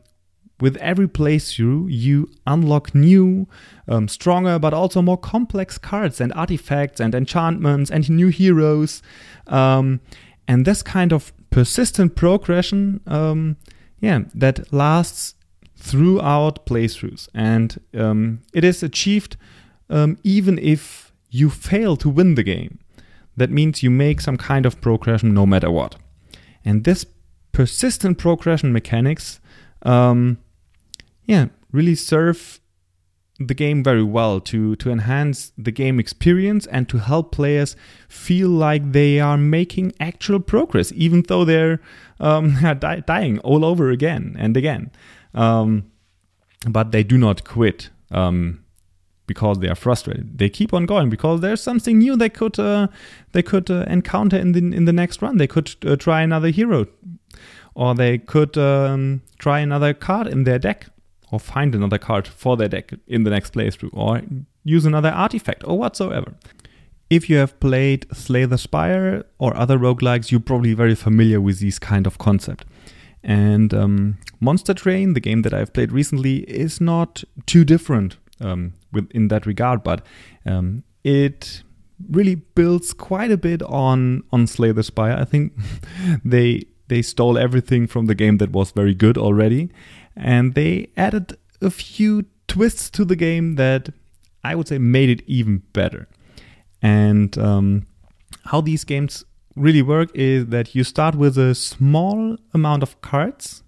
with 0.60 0.76
every 0.76 1.08
playthrough, 1.08 1.86
you 1.90 2.30
unlock 2.46 2.94
new, 2.94 3.48
um, 3.88 4.08
stronger, 4.08 4.58
but 4.58 4.72
also 4.72 5.02
more 5.02 5.18
complex 5.18 5.78
cards 5.78 6.20
and 6.20 6.32
artifacts 6.34 7.00
and 7.00 7.14
enchantments 7.14 7.90
and 7.90 8.08
new 8.08 8.28
heroes. 8.28 9.02
Um, 9.46 10.00
and 10.46 10.64
this 10.64 10.82
kind 10.82 11.12
of 11.12 11.32
persistent 11.50 12.14
progression, 12.14 13.00
um, 13.06 13.56
yeah, 14.00 14.20
that 14.34 14.72
lasts 14.72 15.34
throughout 15.76 16.66
playthroughs. 16.66 17.28
And 17.34 17.80
um, 17.92 18.40
it 18.52 18.64
is 18.64 18.82
achieved 18.82 19.36
um, 19.90 20.18
even 20.22 20.58
if 20.58 21.12
you 21.34 21.50
fail 21.50 21.96
to 21.96 22.08
win 22.08 22.36
the 22.36 22.44
game. 22.44 22.78
That 23.36 23.50
means 23.50 23.82
you 23.82 23.90
make 23.90 24.20
some 24.20 24.36
kind 24.36 24.64
of 24.64 24.80
progression 24.80 25.34
no 25.34 25.44
matter 25.44 25.70
what. 25.70 25.96
And 26.64 26.84
this 26.84 27.04
persistent 27.50 28.18
progression 28.18 28.72
mechanics, 28.72 29.40
um, 29.82 30.38
yeah, 31.24 31.46
really 31.72 31.96
serve 31.96 32.60
the 33.40 33.54
game 33.54 33.82
very 33.82 34.04
well 34.04 34.38
to 34.38 34.76
to 34.76 34.92
enhance 34.92 35.52
the 35.58 35.72
game 35.72 35.98
experience 35.98 36.66
and 36.68 36.88
to 36.88 36.98
help 36.98 37.32
players 37.32 37.74
feel 38.08 38.48
like 38.48 38.92
they 38.92 39.18
are 39.18 39.36
making 39.36 39.92
actual 39.98 40.38
progress, 40.38 40.92
even 40.94 41.22
though 41.22 41.44
they're 41.44 41.80
um, 42.20 42.56
dying 43.06 43.40
all 43.40 43.64
over 43.64 43.90
again 43.90 44.36
and 44.38 44.56
again. 44.56 44.92
Um, 45.34 45.90
but 46.68 46.92
they 46.92 47.02
do 47.02 47.18
not 47.18 47.42
quit 47.42 47.90
um, 48.12 48.63
because 49.26 49.58
they 49.58 49.68
are 49.68 49.74
frustrated. 49.74 50.38
They 50.38 50.48
keep 50.48 50.74
on 50.74 50.86
going 50.86 51.10
because 51.10 51.40
there's 51.40 51.62
something 51.62 51.98
new 51.98 52.16
they 52.16 52.28
could 52.28 52.58
uh, 52.58 52.88
they 53.32 53.42
could 53.42 53.70
uh, 53.70 53.84
encounter 53.86 54.36
in 54.36 54.52
the 54.52 54.58
in 54.58 54.84
the 54.84 54.92
next 54.92 55.22
run. 55.22 55.38
They 55.38 55.46
could 55.46 55.74
uh, 55.86 55.96
try 55.96 56.22
another 56.22 56.48
hero, 56.48 56.86
or 57.74 57.94
they 57.94 58.18
could 58.18 58.56
um, 58.58 59.22
try 59.38 59.60
another 59.60 59.94
card 59.94 60.26
in 60.26 60.44
their 60.44 60.58
deck, 60.58 60.86
or 61.32 61.40
find 61.40 61.74
another 61.74 61.98
card 61.98 62.28
for 62.28 62.56
their 62.56 62.68
deck 62.68 62.92
in 63.06 63.24
the 63.24 63.30
next 63.30 63.54
playthrough, 63.54 63.90
or 63.92 64.22
use 64.64 64.84
another 64.84 65.10
artifact 65.10 65.64
or 65.66 65.78
whatsoever. 65.78 66.34
If 67.10 67.28
you 67.28 67.36
have 67.36 67.58
played 67.60 68.06
Slay 68.16 68.44
the 68.46 68.58
Spire 68.58 69.24
or 69.38 69.56
other 69.56 69.78
roguelikes, 69.78 70.30
you're 70.30 70.40
probably 70.40 70.72
very 70.74 70.94
familiar 70.94 71.40
with 71.40 71.60
these 71.60 71.78
kind 71.78 72.06
of 72.06 72.18
concept. 72.18 72.64
And 73.22 73.72
um, 73.72 74.18
Monster 74.40 74.74
Train, 74.74 75.14
the 75.14 75.20
game 75.20 75.42
that 75.42 75.54
I've 75.54 75.72
played 75.72 75.92
recently, 75.92 76.38
is 76.40 76.80
not 76.80 77.24
too 77.46 77.64
different 77.64 78.16
um, 78.44 78.74
in 79.10 79.28
that 79.28 79.46
regard, 79.46 79.82
but 79.82 80.04
um, 80.46 80.84
it 81.02 81.62
really 82.10 82.34
builds 82.34 82.92
quite 82.92 83.30
a 83.30 83.36
bit 83.36 83.62
on 83.62 84.22
on 84.32 84.46
Slay 84.46 84.72
the 84.72 84.82
Spire. 84.82 85.16
I 85.18 85.24
think 85.24 85.52
they 86.24 86.64
they 86.88 87.02
stole 87.02 87.38
everything 87.38 87.86
from 87.86 88.06
the 88.06 88.14
game 88.14 88.38
that 88.38 88.52
was 88.52 88.70
very 88.72 88.94
good 88.94 89.16
already, 89.16 89.70
and 90.16 90.54
they 90.54 90.88
added 90.96 91.36
a 91.60 91.70
few 91.70 92.24
twists 92.46 92.90
to 92.90 93.04
the 93.04 93.16
game 93.16 93.56
that 93.56 93.88
I 94.42 94.54
would 94.54 94.68
say 94.68 94.78
made 94.78 95.08
it 95.08 95.22
even 95.26 95.62
better. 95.72 96.08
And 96.82 97.36
um, 97.38 97.86
how 98.44 98.60
these 98.60 98.84
games 98.84 99.24
really 99.56 99.82
work 99.82 100.10
is 100.14 100.46
that 100.46 100.74
you 100.74 100.84
start 100.84 101.14
with 101.14 101.38
a 101.38 101.54
small 101.54 102.36
amount 102.52 102.82
of 102.82 103.00
cards, 103.00 103.62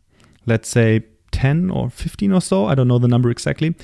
let's 0.45 0.68
say 0.68 1.04
10 1.30 1.71
or 1.71 1.90
15 1.90 2.33
or 2.33 2.40
so, 2.40 2.66
I 2.66 2.75
don't 2.75 2.88
know 2.88 2.99
the 2.99 3.09
number 3.09 3.30
exactly. 3.30 3.75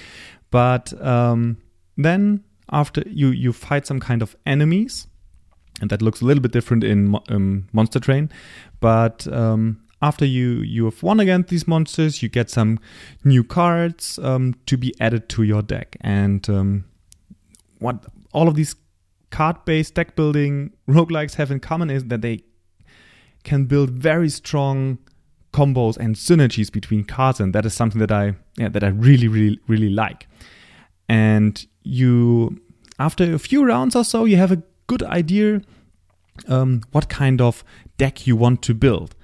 But 0.52 0.92
um, 1.04 1.56
then 1.97 2.44
after 2.71 3.02
you, 3.06 3.30
you 3.30 3.52
fight 3.52 3.87
some 3.87 3.99
kind 3.99 4.23
of 4.23 4.37
enemies, 4.47 5.09
and 5.80 5.90
that 5.90 6.00
looks 6.00 6.21
a 6.21 6.25
little 6.25 6.42
bit 6.42 6.52
different 6.52 6.85
in 6.85 7.16
um, 7.28 7.66
Monster 7.73 7.99
Train. 7.99 8.30
But 8.78 9.26
um, 9.32 9.80
after 10.00 10.25
you 10.25 10.61
you 10.61 10.85
have 10.85 11.02
won 11.02 11.21
against 11.21 11.49
these 11.49 11.66
monsters, 11.66 12.23
you 12.23 12.28
get 12.28 12.50
some 12.50 12.78
new 13.25 13.42
cards 13.42 14.18
um, 14.23 14.54
to 14.66 14.76
be 14.76 14.94
added 15.00 15.28
to 15.30 15.42
your 15.42 15.62
deck. 15.62 15.97
And 16.02 16.49
um, 16.50 16.85
what 17.78 18.04
all 18.32 18.47
of 18.47 18.54
these 18.54 18.76
card-based 19.30 19.94
deck 19.94 20.14
building 20.14 20.73
roguelikes 20.87 21.37
have 21.37 21.50
in 21.50 21.61
common 21.61 21.90
is 21.90 22.04
that 22.04 22.21
they 22.21 22.44
can 23.42 23.64
build 23.64 23.90
very 23.90 24.28
strong 24.28 24.99
combos 25.52 25.97
and 25.97 26.16
synergies 26.16 26.71
between 26.73 27.04
cards, 27.04 27.40
and 27.40 27.54
that 27.54 27.66
is 27.66 27.75
something 27.75 28.00
that 28.00 28.12
I 28.12 28.35
yeah, 28.56 28.68
that 28.68 28.82
I 28.82 28.88
really 28.88 29.28
really 29.28 29.59
really 29.66 29.90
like. 29.90 30.26
And 31.09 31.64
you 31.82 32.61
after 32.99 33.35
a 33.35 33.38
few 33.38 33.64
rounds 33.64 33.97
or 33.97 34.04
so, 34.04 34.25
you 34.25 34.37
have 34.37 34.52
a 34.52 34.62
good 34.87 35.02
idea 35.02 35.62
um, 36.49 36.82
what 36.92 37.09
kind 37.09 37.40
of 37.40 37.64
deck 37.99 38.26
you 38.26 38.37
want 38.37 38.62
to 38.62 38.75
build, 38.75 39.14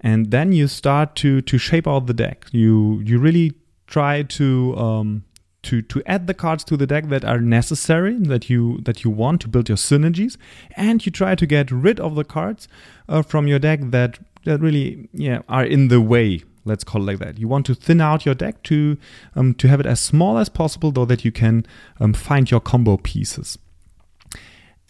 and 0.00 0.30
then 0.30 0.52
you 0.52 0.68
start 0.68 1.16
to 1.16 1.40
to 1.42 1.58
shape 1.58 1.88
out 1.88 2.06
the 2.06 2.14
deck. 2.14 2.46
You 2.52 3.00
you 3.04 3.18
really 3.18 3.52
try 3.86 4.22
to 4.22 4.76
um, 4.76 5.24
to 5.62 5.82
to 5.82 6.02
add 6.06 6.26
the 6.26 6.34
cards 6.34 6.64
to 6.64 6.76
the 6.76 6.86
deck 6.86 7.08
that 7.08 7.24
are 7.24 7.40
necessary 7.40 8.16
that 8.18 8.50
you 8.50 8.78
that 8.82 9.04
you 9.04 9.10
want 9.10 9.40
to 9.42 9.48
build 9.48 9.68
your 9.68 9.78
synergies, 9.78 10.36
and 10.76 11.04
you 11.04 11.12
try 11.12 11.34
to 11.34 11.46
get 11.46 11.70
rid 11.70 12.00
of 12.00 12.14
the 12.14 12.24
cards 12.24 12.68
uh, 13.08 13.22
from 13.22 13.46
your 13.46 13.58
deck 13.58 13.80
that 13.82 14.18
that 14.44 14.60
really 14.60 15.08
yeah 15.12 15.40
are 15.48 15.64
in 15.64 15.88
the 15.88 16.00
way 16.00 16.42
let's 16.64 16.84
call 16.84 17.02
it 17.02 17.06
like 17.06 17.18
that. 17.18 17.38
You 17.38 17.48
want 17.48 17.66
to 17.66 17.74
thin 17.74 18.00
out 18.00 18.24
your 18.24 18.34
deck 18.34 18.62
to 18.64 18.96
um, 19.34 19.54
to 19.54 19.68
have 19.68 19.80
it 19.80 19.86
as 19.86 20.00
small 20.00 20.38
as 20.38 20.48
possible, 20.48 20.92
though 20.92 21.04
that 21.04 21.24
you 21.24 21.32
can 21.32 21.66
um, 22.00 22.12
find 22.12 22.50
your 22.50 22.60
combo 22.60 22.96
pieces. 22.96 23.58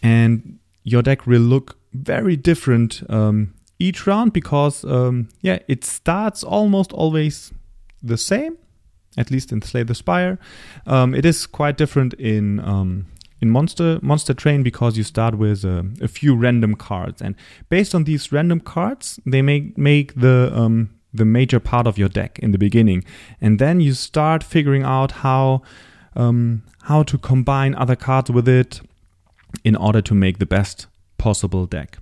And 0.01 0.59
your 0.83 1.01
deck 1.01 1.25
will 1.25 1.41
look 1.41 1.77
very 1.93 2.35
different 2.35 3.03
um, 3.09 3.53
each 3.79 4.05
round 4.05 4.33
because 4.33 4.83
um, 4.85 5.29
yeah, 5.41 5.59
it 5.67 5.83
starts 5.83 6.43
almost 6.43 6.91
always 6.93 7.53
the 8.01 8.17
same, 8.17 8.57
at 9.17 9.31
least 9.31 9.51
in 9.51 9.61
Slay 9.61 9.83
the 9.83 9.95
Spire. 9.95 10.37
Um, 10.85 11.15
it 11.15 11.25
is 11.25 11.47
quite 11.47 11.77
different 11.77 12.13
in 12.15 12.59
um, 12.59 13.07
in 13.43 13.49
Monster 13.49 13.99
Monster 14.01 14.33
Train 14.33 14.63
because 14.63 14.97
you 14.97 15.03
start 15.03 15.37
with 15.37 15.65
a, 15.65 15.85
a, 16.01 16.07
few 16.07 16.33
random 16.33 16.75
cards, 16.75 17.21
and 17.21 17.35
based 17.69 17.93
on 17.93 18.05
these 18.05 18.31
random 18.31 18.61
cards, 18.61 19.19
they 19.25 19.41
make 19.41 19.77
make 19.77 20.15
the 20.15 20.49
um, 20.53 20.89
the 21.13 21.25
major 21.25 21.59
part 21.59 21.85
of 21.85 21.97
your 21.97 22.09
deck 22.09 22.39
in 22.39 22.51
the 22.51 22.57
beginning, 22.57 23.03
and 23.41 23.59
then 23.59 23.81
you 23.81 23.93
start 23.93 24.43
figuring 24.43 24.83
out 24.83 25.11
how 25.25 25.61
um, 26.15 26.63
how 26.83 27.03
to 27.03 27.17
combine 27.17 27.75
other 27.75 27.97
cards 27.97 28.31
with 28.31 28.47
it 28.47 28.79
in 29.63 29.75
order 29.75 30.01
to 30.01 30.13
make 30.15 30.37
the 30.39 30.45
best 30.45 30.87
possible 31.17 31.65
deck. 31.65 31.97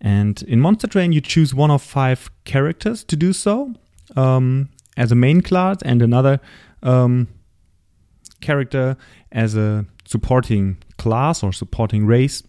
And 0.00 0.40
in 0.44 0.60
Monster 0.60 0.86
Train, 0.86 1.12
you 1.12 1.20
choose 1.20 1.52
one 1.52 1.72
of 1.72 1.82
five 1.82 2.30
characters 2.44 3.04
to 3.04 3.16
do 3.16 3.32
so 3.32 3.74
um, 4.14 4.68
as 4.96 5.10
a 5.10 5.16
main 5.16 5.40
class, 5.40 5.82
and 5.82 6.00
another 6.00 6.38
um, 6.84 7.26
character 8.40 8.96
as 9.32 9.56
a 9.56 9.84
supporting 10.10 10.76
class 10.98 11.42
or 11.42 11.52
supporting 11.52 12.04
race. 12.04 12.42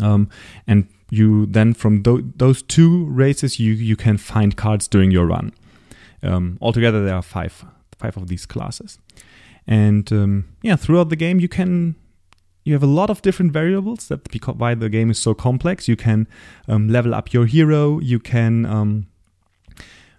Um, 0.00 0.28
and 0.66 0.88
you 1.10 1.46
then 1.46 1.74
from 1.74 2.02
th- 2.02 2.24
those 2.36 2.62
two 2.62 3.04
races 3.04 3.60
you 3.60 3.72
you 3.74 3.96
can 3.96 4.16
find 4.18 4.56
cards 4.56 4.88
during 4.88 5.10
your 5.10 5.26
run. 5.26 5.52
Um, 6.22 6.58
altogether, 6.60 7.04
there 7.04 7.14
are 7.14 7.22
five 7.22 7.64
five 7.98 8.16
of 8.16 8.28
these 8.28 8.46
classes, 8.46 8.98
and 9.66 10.10
um, 10.12 10.44
yeah, 10.62 10.76
throughout 10.76 11.08
the 11.10 11.16
game 11.16 11.38
you 11.40 11.48
can 11.48 11.94
you 12.64 12.72
have 12.72 12.82
a 12.82 12.94
lot 13.00 13.10
of 13.10 13.22
different 13.22 13.52
variables. 13.52 14.08
That 14.08 14.30
because 14.30 14.56
why 14.56 14.74
the 14.74 14.88
game 14.88 15.10
is 15.10 15.18
so 15.18 15.34
complex. 15.34 15.88
You 15.88 15.96
can 15.96 16.26
um, 16.68 16.88
level 16.88 17.14
up 17.14 17.32
your 17.32 17.46
hero. 17.46 18.00
You 18.00 18.18
can 18.18 18.64
um, 18.64 19.06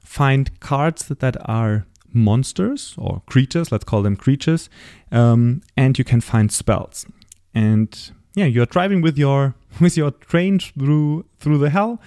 find 0.04 0.60
cards 0.60 1.08
that 1.08 1.36
are 1.50 1.86
monsters 2.14 2.96
or 2.98 3.22
creatures. 3.26 3.72
Let's 3.72 3.84
call 3.84 4.02
them 4.02 4.16
creatures, 4.16 4.70
um, 5.12 5.62
and 5.76 5.98
you 5.98 6.04
can 6.04 6.22
find 6.22 6.52
spells. 6.52 7.06
And 7.54 8.12
yeah, 8.36 8.46
you're 8.46 8.66
driving 8.66 9.02
with 9.02 9.18
your 9.18 9.56
with 9.82 9.98
your 9.98 10.12
train 10.12 10.60
through 10.60 11.26
through 11.40 11.58
the 11.60 11.70
hell. 11.70 12.02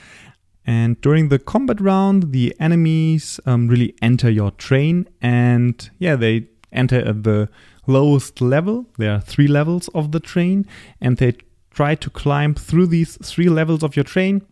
And 0.68 1.00
during 1.00 1.28
the 1.28 1.38
combat 1.38 1.80
round, 1.80 2.32
the 2.32 2.52
enemies 2.58 3.38
um, 3.46 3.68
really 3.68 3.94
enter 4.02 4.28
your 4.28 4.50
train, 4.50 5.08
and 5.22 5.88
yeah, 5.98 6.16
they 6.16 6.48
enter 6.72 6.98
at 6.98 7.22
the 7.22 7.48
lowest 7.86 8.40
level. 8.40 8.86
There 8.98 9.12
are 9.12 9.20
three 9.20 9.46
levels 9.46 9.88
of 9.94 10.10
the 10.10 10.18
train, 10.18 10.66
and 11.00 11.18
they 11.18 11.36
try 11.70 11.94
to 11.94 12.10
climb 12.10 12.54
through 12.54 12.88
these 12.88 13.16
three 13.22 13.48
levels 13.48 13.84
of 13.84 13.94
your 13.94 14.04
train, 14.04 14.42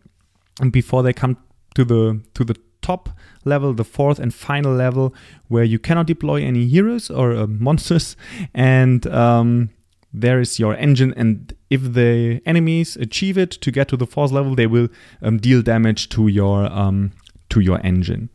and 0.61 0.71
before 0.71 1.03
they 1.03 1.11
come 1.11 1.37
to 1.75 1.83
the 1.83 2.21
to 2.33 2.45
the 2.45 2.55
top 2.85 3.09
level, 3.45 3.73
the 3.73 3.83
fourth 3.83 4.19
and 4.19 4.33
final 4.33 4.73
level, 4.73 5.13
where 5.47 5.63
you 5.63 5.79
cannot 5.79 6.07
deploy 6.07 6.43
any 6.43 6.67
heroes 6.67 7.09
or 7.09 7.35
uh, 7.35 7.47
monsters, 7.67 8.15
and 8.53 9.07
um, 9.07 9.69
there 10.13 10.39
is 10.39 10.59
your 10.59 10.75
engine 10.75 11.13
and 11.17 11.53
if 11.69 11.81
the 11.93 12.41
enemies 12.45 12.95
achieve 12.95 13.37
it 13.37 13.51
to 13.51 13.69
get 13.71 13.87
to 13.89 13.97
the 13.97 14.07
fourth 14.07 14.31
level 14.31 14.55
they 14.55 14.67
will 14.67 14.87
um, 15.21 15.37
deal 15.37 15.61
damage 15.61 16.07
to 16.09 16.27
your 16.27 16.71
um, 16.71 17.11
to 17.49 17.59
your 17.59 17.79
engine. 17.83 18.29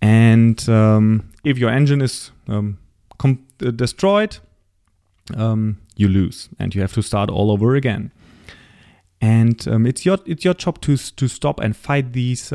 And 0.00 0.68
um, 0.68 1.30
if 1.44 1.58
your 1.58 1.70
engine 1.70 2.00
is 2.00 2.30
um, 2.48 2.78
com- 3.18 3.46
uh, 3.62 3.70
destroyed 3.70 4.38
um, 5.36 5.78
you 5.96 6.08
lose 6.08 6.48
and 6.58 6.74
you 6.74 6.80
have 6.80 6.92
to 6.94 7.02
start 7.02 7.30
all 7.30 7.50
over 7.50 7.74
again. 7.74 8.12
And 9.20 9.66
um, 9.68 9.86
it's 9.86 10.04
your 10.06 10.18
it's 10.24 10.44
your 10.44 10.54
job 10.54 10.80
to 10.82 10.96
to 10.96 11.28
stop 11.28 11.60
and 11.60 11.76
fight 11.76 12.12
these 12.12 12.52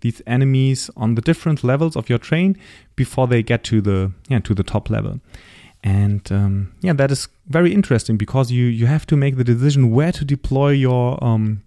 these 0.00 0.22
enemies 0.26 0.90
on 0.96 1.14
the 1.14 1.22
different 1.22 1.64
levels 1.64 1.96
of 1.96 2.08
your 2.08 2.18
train 2.18 2.56
before 2.96 3.26
they 3.26 3.42
get 3.42 3.64
to 3.64 3.80
the 3.80 4.12
yeah 4.28 4.38
to 4.40 4.54
the 4.54 4.62
top 4.62 4.90
level 4.90 5.20
and 5.84 6.30
um, 6.32 6.72
yeah, 6.80 6.92
that 6.94 7.10
is 7.10 7.28
very 7.46 7.72
interesting 7.72 8.16
because 8.16 8.50
you 8.50 8.64
you 8.64 8.86
have 8.86 9.06
to 9.06 9.16
make 9.16 9.36
the 9.36 9.44
decision 9.44 9.90
where 9.90 10.12
to 10.12 10.24
deploy 10.24 10.70
your 10.70 11.22
um, 11.22 11.62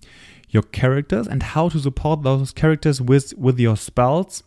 your 0.49 0.63
characters 0.63 1.27
and 1.27 1.41
how 1.41 1.69
to 1.69 1.79
support 1.79 2.23
those 2.23 2.51
characters 2.51 3.01
with 3.01 3.33
with 3.37 3.59
your 3.59 3.77
spells 3.77 4.43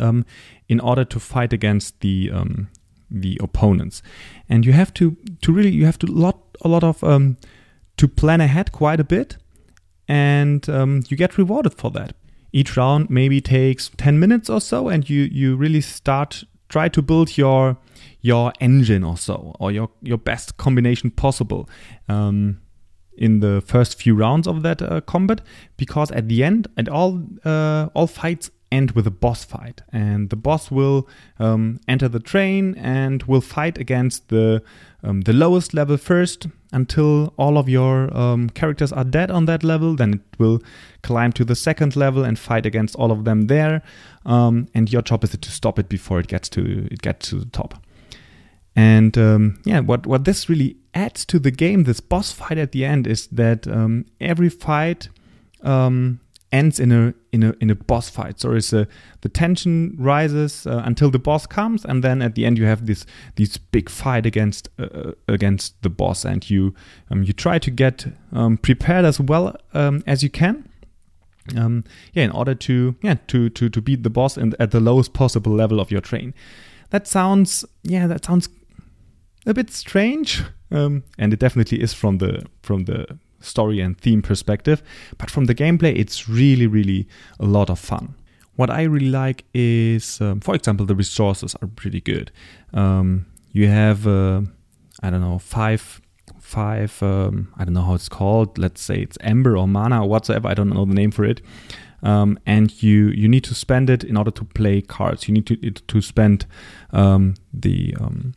um, 0.00 0.24
in 0.68 0.80
order 0.80 1.04
to 1.04 1.20
fight 1.20 1.52
against 1.52 2.00
the 2.00 2.30
um, 2.32 2.68
the 3.08 3.38
opponents. 3.40 4.02
And 4.48 4.66
you 4.66 4.72
have 4.72 4.92
to 4.94 5.16
to 5.42 5.52
really 5.52 5.70
you 5.70 5.86
have 5.86 5.98
to 6.00 6.06
lot 6.06 6.38
a 6.62 6.68
lot 6.68 6.82
of 6.82 7.04
um, 7.04 7.36
to 7.98 8.08
plan 8.08 8.40
ahead 8.40 8.72
quite 8.72 8.98
a 8.98 9.04
bit, 9.04 9.36
and 10.08 10.68
um, 10.68 11.04
you 11.08 11.16
get 11.16 11.38
rewarded 11.38 11.74
for 11.74 11.92
that. 11.92 12.16
Each 12.52 12.76
round 12.76 13.08
maybe 13.10 13.40
takes 13.40 13.90
ten 13.96 14.18
minutes 14.18 14.50
or 14.50 14.60
so, 14.60 14.88
and 14.88 15.08
you 15.08 15.22
you 15.22 15.56
really 15.56 15.80
start 15.80 16.44
try 16.68 16.88
to 16.88 17.02
build 17.02 17.36
your 17.36 17.76
your 18.20 18.52
engine 18.60 19.04
or 19.04 19.16
so, 19.16 19.54
or 19.58 19.72
your 19.72 19.88
your 20.02 20.18
best 20.18 20.56
combination 20.56 21.10
possible 21.10 21.68
um, 22.08 22.60
in 23.16 23.40
the 23.40 23.60
first 23.60 24.00
few 24.02 24.14
rounds 24.14 24.46
of 24.46 24.62
that 24.62 24.82
uh, 24.82 25.00
combat, 25.00 25.40
because 25.76 26.10
at 26.12 26.28
the 26.28 26.44
end, 26.44 26.68
and 26.76 26.88
all 26.88 27.22
uh, 27.44 27.88
all 27.94 28.06
fights 28.06 28.50
end 28.70 28.92
with 28.92 29.06
a 29.06 29.10
boss 29.10 29.44
fight, 29.44 29.82
and 29.92 30.30
the 30.30 30.36
boss 30.36 30.70
will 30.70 31.06
um, 31.38 31.78
enter 31.88 32.08
the 32.08 32.20
train 32.20 32.74
and 32.76 33.22
will 33.24 33.42
fight 33.42 33.78
against 33.78 34.28
the 34.28 34.62
um, 35.02 35.22
the 35.22 35.32
lowest 35.32 35.74
level 35.74 35.96
first 35.96 36.48
until 36.72 37.32
all 37.36 37.58
of 37.58 37.68
your 37.68 38.14
um, 38.16 38.50
characters 38.50 38.92
are 38.92 39.04
dead 39.04 39.30
on 39.30 39.44
that 39.46 39.62
level. 39.62 39.94
Then 39.94 40.14
it 40.14 40.38
will 40.38 40.60
climb 41.02 41.32
to 41.32 41.44
the 41.44 41.54
second 41.54 41.96
level 41.96 42.24
and 42.24 42.38
fight 42.38 42.66
against 42.66 42.96
all 42.96 43.12
of 43.12 43.24
them 43.24 43.42
there. 43.42 43.82
Um, 44.24 44.68
and 44.74 44.92
your 44.92 45.02
job 45.02 45.24
is 45.24 45.30
to 45.30 45.50
stop 45.50 45.78
it 45.78 45.88
before 45.88 46.20
it 46.20 46.28
gets 46.28 46.48
to 46.50 46.88
it 46.90 47.02
gets 47.02 47.28
to 47.30 47.40
the 47.40 47.46
top. 47.46 47.74
And 48.74 49.16
um, 49.18 49.60
yeah, 49.64 49.80
what 49.80 50.06
what 50.06 50.24
this 50.24 50.48
really 50.48 50.76
adds 50.94 51.24
to 51.26 51.38
the 51.38 51.50
game, 51.50 51.84
this 51.84 52.00
boss 52.00 52.32
fight 52.32 52.58
at 52.58 52.72
the 52.72 52.84
end, 52.84 53.06
is 53.06 53.26
that 53.28 53.66
um, 53.66 54.06
every 54.20 54.48
fight 54.48 55.08
um, 55.62 56.20
ends 56.52 56.78
in 56.78 56.92
a 56.92 57.14
in 57.32 57.42
a 57.42 57.54
in 57.60 57.70
a 57.70 57.74
boss 57.74 58.08
fight. 58.08 58.38
So 58.38 58.52
it's 58.52 58.72
a, 58.72 58.86
the 59.22 59.28
tension 59.28 59.96
rises 59.98 60.66
uh, 60.66 60.82
until 60.84 61.10
the 61.10 61.18
boss 61.18 61.46
comes, 61.46 61.84
and 61.84 62.04
then 62.04 62.22
at 62.22 62.34
the 62.34 62.44
end 62.44 62.58
you 62.58 62.66
have 62.66 62.86
this 62.86 63.06
this 63.36 63.56
big 63.56 63.88
fight 63.88 64.26
against 64.26 64.68
uh, 64.78 64.84
uh 64.84 65.12
against 65.28 65.82
the 65.82 65.90
boss, 65.90 66.24
and 66.24 66.48
you 66.48 66.74
um, 67.10 67.22
you 67.22 67.32
try 67.32 67.58
to 67.58 67.70
get 67.70 68.06
um, 68.32 68.58
prepared 68.58 69.04
as 69.04 69.18
well 69.18 69.56
um, 69.74 70.02
as 70.06 70.22
you 70.22 70.30
can. 70.30 70.68
Um, 71.56 71.84
yeah, 72.12 72.24
in 72.24 72.30
order 72.30 72.54
to 72.54 72.94
yeah 73.02 73.16
to 73.28 73.48
to 73.50 73.68
to 73.68 73.80
beat 73.80 74.02
the 74.02 74.10
boss 74.10 74.36
and 74.36 74.54
at 74.60 74.70
the 74.70 74.80
lowest 74.80 75.12
possible 75.12 75.52
level 75.52 75.80
of 75.80 75.90
your 75.90 76.00
train. 76.00 76.34
That 76.90 77.08
sounds 77.08 77.64
yeah 77.82 78.06
that 78.06 78.24
sounds 78.24 78.48
a 79.46 79.54
bit 79.54 79.70
strange, 79.70 80.44
um, 80.70 81.02
and 81.18 81.32
it 81.32 81.40
definitely 81.40 81.82
is 81.82 81.94
from 81.94 82.18
the 82.18 82.44
from 82.62 82.84
the 82.84 83.18
story 83.42 83.80
and 83.80 83.98
theme 83.98 84.22
perspective. 84.22 84.82
But 85.18 85.30
from 85.30 85.46
the 85.46 85.54
gameplay, 85.54 85.96
it's 85.96 86.28
really 86.28 86.66
really 86.66 87.08
a 87.38 87.46
lot 87.46 87.70
of 87.70 87.78
fun. 87.78 88.14
What 88.56 88.70
I 88.70 88.82
really 88.82 89.08
like 89.08 89.44
is, 89.54 90.20
um, 90.20 90.40
for 90.40 90.54
example, 90.54 90.84
the 90.84 90.94
resources 90.94 91.56
are 91.62 91.68
pretty 91.68 92.00
good. 92.00 92.30
Um, 92.74 93.26
you 93.50 93.68
have 93.68 94.06
uh, 94.06 94.42
I 95.02 95.10
don't 95.10 95.20
know 95.20 95.38
five 95.38 96.00
five 96.38 97.02
um, 97.02 97.52
I 97.56 97.64
don't 97.64 97.74
know 97.74 97.82
how 97.82 97.94
it's 97.94 98.08
called. 98.08 98.58
Let's 98.58 98.82
say 98.82 98.96
it's 98.96 99.18
ember 99.20 99.56
or 99.56 99.66
mana 99.66 100.02
or 100.02 100.08
whatsoever. 100.08 100.48
I 100.48 100.54
don't 100.54 100.70
know 100.70 100.84
the 100.84 100.94
name 100.94 101.10
for 101.10 101.24
it. 101.24 101.40
Um, 102.02 102.38
and 102.46 102.82
you 102.82 103.08
you 103.08 103.28
need 103.28 103.44
to 103.44 103.54
spend 103.54 103.88
it 103.88 104.04
in 104.04 104.16
order 104.16 104.32
to 104.32 104.44
play 104.44 104.80
cards. 104.80 105.28
You 105.28 105.34
need 105.34 105.46
to 105.46 105.56
to 105.56 106.00
spend 106.00 106.46
um, 106.92 107.34
the 107.52 107.96
um, 108.00 108.34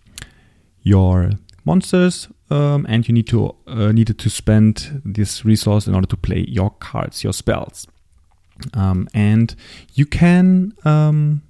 your 0.83 1.31
monsters 1.65 2.27
um, 2.49 2.85
and 2.87 3.07
you 3.07 3.13
need 3.13 3.27
to 3.27 3.55
uh, 3.67 3.91
needed 3.91 4.19
to 4.19 4.29
spend 4.29 5.01
this 5.03 5.43
resource 5.43 5.87
in 5.87 5.95
order 5.95 6.07
to 6.07 6.17
play 6.17 6.45
your 6.47 6.71
cards, 6.71 7.23
your 7.23 7.33
spells. 7.33 7.87
Um, 8.73 9.07
and 9.13 9.55
you 9.93 10.05
can 10.05 10.73
um, 10.85 11.41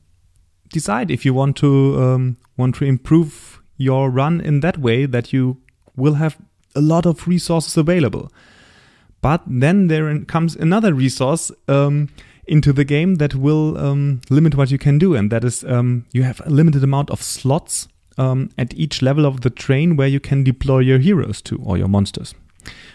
decide 0.70 1.12
if 1.12 1.26
you 1.26 1.34
want 1.34 1.58
to 1.58 2.02
um, 2.02 2.38
want 2.58 2.76
to 2.76 2.86
improve 2.86 3.62
your 3.78 4.10
run 4.10 4.40
in 4.42 4.62
that 4.62 4.78
way 4.78 5.06
that 5.06 5.34
you 5.34 5.58
will 5.96 6.16
have 6.16 6.38
a 6.76 6.82
lot 6.82 7.06
of 7.06 7.28
resources 7.28 7.78
available. 7.78 8.32
But 9.22 9.42
then 9.48 9.88
there 9.88 10.20
comes 10.26 10.56
another 10.56 10.94
resource 10.94 11.52
um, 11.68 12.10
into 12.48 12.72
the 12.72 12.86
game 12.86 13.16
that 13.16 13.36
will 13.36 13.78
um, 13.78 14.22
limit 14.30 14.56
what 14.56 14.72
you 14.72 14.78
can 14.78 14.98
do, 14.98 15.16
and 15.16 15.32
that 15.32 15.44
is 15.44 15.64
you 16.14 16.24
have 16.24 16.42
a 16.46 16.50
limited 16.50 16.84
amount 16.84 17.10
of 17.10 17.22
slots 17.22 17.88
um, 18.18 18.50
at 18.58 18.74
each 18.74 19.02
level 19.02 19.26
of 19.26 19.42
the 19.42 19.50
train 19.50 19.96
where 19.96 20.08
you 20.08 20.20
can 20.20 20.44
deploy 20.44 20.80
your 20.80 21.00
heroes 21.00 21.42
to, 21.44 21.58
or 21.64 21.78
your 21.78 21.88
monsters, 21.88 22.34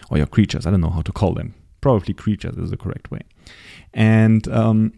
or 0.09 0.17
your 0.17 0.27
creatures. 0.27 0.65
I 0.65 0.71
don't 0.71 0.81
know 0.81 0.89
how 0.89 1.01
to 1.01 1.11
call 1.11 1.33
them. 1.33 1.53
Probably 1.81 2.13
creatures 2.13 2.57
is 2.57 2.69
the 2.69 2.77
correct 2.77 3.11
way. 3.11 3.21
And 3.93 4.47
um, 4.47 4.93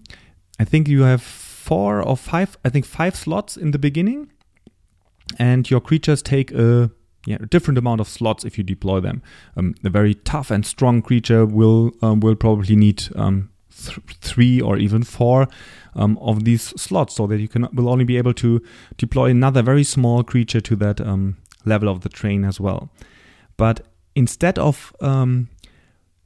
I 0.60 0.66
think 0.66 0.88
you 0.88 1.02
have 1.04 1.22
four 1.22 2.02
or 2.02 2.18
five, 2.18 2.58
I 2.66 2.70
think 2.70 2.86
five 2.86 3.16
slots 3.16 3.58
in 3.58 3.72
the 3.72 3.80
beginning, 3.80 4.32
and 5.40 5.70
your 5.70 5.80
creatures 5.80 6.22
take 6.22 6.52
a 6.52 6.92
yeah, 7.26 7.38
a 7.40 7.46
different 7.46 7.78
amount 7.78 8.02
of 8.02 8.08
slots 8.10 8.44
if 8.44 8.58
you 8.58 8.66
deploy 8.66 9.00
them. 9.00 9.22
Um, 9.56 9.76
a 9.84 9.90
very 9.90 10.14
tough 10.14 10.52
and 10.52 10.66
strong 10.66 11.02
creature 11.02 11.46
will 11.46 11.92
um, 12.02 12.20
will 12.20 12.36
probably 12.36 12.76
need 12.76 13.04
um, 13.16 13.50
th- 13.86 14.00
three 14.22 14.62
or 14.62 14.78
even 14.78 15.04
four 15.04 15.48
um, 15.96 16.18
of 16.18 16.44
these 16.44 16.74
slots, 16.82 17.16
so 17.16 17.28
that 17.28 17.40
you 17.40 17.48
can 17.48 17.68
will 17.74 17.90
only 17.90 18.06
be 18.06 18.18
able 18.18 18.34
to 18.34 18.62
deploy 18.98 19.30
another 19.30 19.62
very 19.62 19.84
small 19.84 20.24
creature 20.24 20.62
to 20.62 20.76
that 20.76 21.02
um, 21.02 21.38
level 21.66 21.90
of 21.90 22.02
the 22.02 22.10
train 22.10 22.46
as 22.46 22.60
well. 22.60 22.90
But 23.58 23.82
instead 24.16 24.58
of 24.60 24.94
um, 25.02 25.50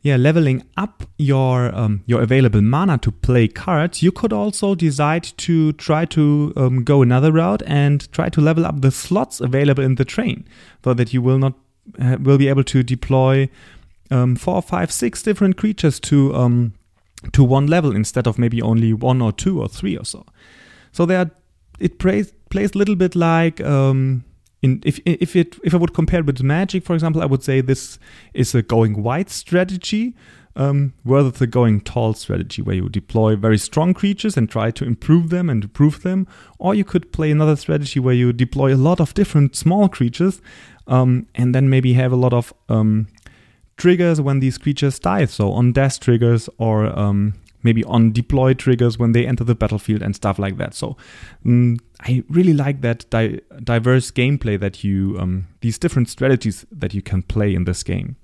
yeah, 0.01 0.15
leveling 0.15 0.63
up 0.77 1.03
your 1.17 1.75
um, 1.75 2.03
your 2.05 2.21
available 2.21 2.61
mana 2.61 2.97
to 2.99 3.11
play 3.11 3.47
cards, 3.47 4.01
you 4.01 4.11
could 4.11 4.31
also 4.31 4.75
decide 4.75 5.23
to 5.37 5.73
try 5.73 6.05
to 6.05 6.53
um, 6.55 6.83
go 6.83 7.01
another 7.01 7.31
route 7.31 7.63
and 7.65 8.09
try 8.11 8.29
to 8.29 8.41
level 8.41 8.65
up 8.65 8.81
the 8.81 8.91
slots 8.91 9.41
available 9.41 9.83
in 9.83 9.95
the 9.95 10.05
train, 10.05 10.47
so 10.83 10.93
that 10.93 11.13
you 11.13 11.21
will 11.21 11.37
not 11.37 11.53
uh, 11.99 12.17
will 12.21 12.37
be 12.37 12.47
able 12.47 12.63
to 12.63 12.83
deploy 12.83 13.49
um, 14.11 14.35
four, 14.35 14.61
five, 14.61 14.91
six 14.91 15.21
different 15.23 15.57
creatures 15.57 15.99
to 15.99 16.33
um, 16.35 16.73
to 17.31 17.43
one 17.43 17.67
level 17.67 17.95
instead 17.95 18.27
of 18.27 18.37
maybe 18.37 18.61
only 18.61 18.93
one 18.93 19.21
or 19.21 19.31
two 19.31 19.61
or 19.61 19.67
three 19.67 19.97
or 19.97 20.05
so. 20.05 20.25
So 20.91 21.05
there, 21.05 21.31
it 21.79 21.99
plays 21.99 22.33
plays 22.49 22.73
a 22.73 22.77
little 22.77 22.95
bit 22.95 23.15
like 23.15 23.61
um, 23.61 24.23
in, 24.61 24.81
if 24.85 24.99
if 25.05 25.35
it 25.35 25.57
if 25.63 25.73
I 25.73 25.77
would 25.77 25.93
compare 25.93 26.21
it 26.21 26.25
with 26.25 26.41
Magic, 26.41 26.83
for 26.83 26.93
example, 26.93 27.21
I 27.21 27.25
would 27.25 27.43
say 27.43 27.61
this 27.61 27.99
is 28.33 28.55
a 28.55 28.61
going 28.61 29.03
wide 29.03 29.29
strategy, 29.29 30.15
um, 30.55 30.93
rather 31.05 31.29
than 31.29 31.49
going 31.49 31.81
tall 31.81 32.13
strategy, 32.13 32.61
where 32.61 32.75
you 32.75 32.89
deploy 32.89 33.35
very 33.35 33.57
strong 33.57 33.93
creatures 33.93 34.37
and 34.37 34.49
try 34.49 34.71
to 34.71 34.85
improve 34.85 35.29
them 35.29 35.49
and 35.49 35.63
improve 35.63 36.01
them. 36.01 36.27
Or 36.57 36.73
you 36.73 36.83
could 36.83 37.11
play 37.11 37.31
another 37.31 37.55
strategy 37.55 37.99
where 37.99 38.15
you 38.15 38.33
deploy 38.33 38.73
a 38.73 38.77
lot 38.77 38.99
of 38.99 39.13
different 39.13 39.55
small 39.55 39.87
creatures, 39.89 40.41
um, 40.87 41.27
and 41.35 41.53
then 41.53 41.69
maybe 41.69 41.93
have 41.93 42.11
a 42.11 42.15
lot 42.15 42.33
of 42.33 42.53
um, 42.69 43.07
triggers 43.77 44.19
when 44.19 44.39
these 44.39 44.57
creatures 44.57 44.99
die. 44.99 45.25
So 45.25 45.51
on 45.51 45.71
death 45.71 45.99
triggers 45.99 46.49
or 46.57 46.87
um, 46.97 47.33
maybe 47.63 47.83
on 47.85 48.11
deploy 48.11 48.53
triggers 48.53 48.97
when 48.97 49.11
they 49.11 49.25
enter 49.25 49.43
the 49.43 49.55
battlefield 49.55 50.01
and 50.01 50.15
stuff 50.15 50.39
like 50.39 50.57
that. 50.57 50.73
So 50.73 50.97
um, 51.45 51.77
I 52.01 52.23
really 52.29 52.53
like 52.53 52.81
that 52.81 53.09
di- 53.09 53.39
diverse 53.63 54.11
gameplay 54.11 54.59
that 54.59 54.83
you 54.83 55.17
um, 55.19 55.47
these 55.61 55.77
different 55.77 56.09
strategies 56.09 56.65
that 56.71 56.93
you 56.93 57.01
can 57.01 57.21
play 57.23 57.53
in 57.53 57.65
this 57.65 57.83
game. 57.83 58.15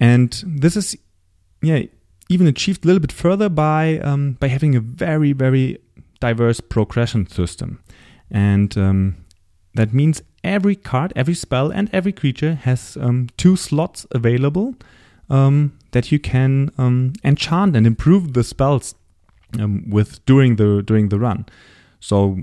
And 0.00 0.42
this 0.46 0.76
is 0.76 0.96
yeah 1.62 1.82
even 2.28 2.46
achieved 2.46 2.84
a 2.84 2.86
little 2.86 3.00
bit 3.00 3.12
further 3.12 3.48
by 3.48 3.98
um, 3.98 4.32
by 4.40 4.48
having 4.48 4.74
a 4.74 4.80
very 4.80 5.32
very 5.32 5.78
diverse 6.20 6.60
progression 6.60 7.26
system, 7.26 7.82
and 8.30 8.76
um, 8.78 9.16
that 9.74 9.92
means 9.92 10.22
every 10.44 10.76
card, 10.76 11.12
every 11.16 11.34
spell, 11.34 11.70
and 11.70 11.88
every 11.92 12.12
creature 12.12 12.54
has 12.54 12.96
um, 13.00 13.28
two 13.36 13.56
slots 13.56 14.06
available 14.10 14.74
um, 15.30 15.72
that 15.92 16.12
you 16.12 16.18
can 16.18 16.70
um, 16.78 17.12
enchant 17.24 17.76
and 17.76 17.86
improve 17.86 18.34
the 18.34 18.44
spells 18.44 18.94
um, 19.58 19.88
with 19.88 20.24
during 20.26 20.56
the 20.56 20.82
during 20.82 21.08
the 21.08 21.18
run. 21.18 21.46
So 22.00 22.38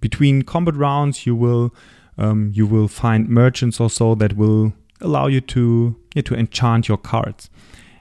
between 0.00 0.42
combat 0.42 0.74
rounds, 0.76 1.26
you 1.26 1.34
will 1.34 1.74
um, 2.18 2.52
you 2.54 2.66
will 2.66 2.88
find 2.88 3.28
merchants 3.28 3.80
or 3.80 3.90
so 3.90 4.14
that 4.16 4.36
will 4.36 4.72
allow 5.00 5.26
you 5.26 5.40
to 5.40 5.96
yeah, 6.14 6.22
to 6.22 6.34
enchant 6.34 6.88
your 6.88 6.98
cards, 6.98 7.50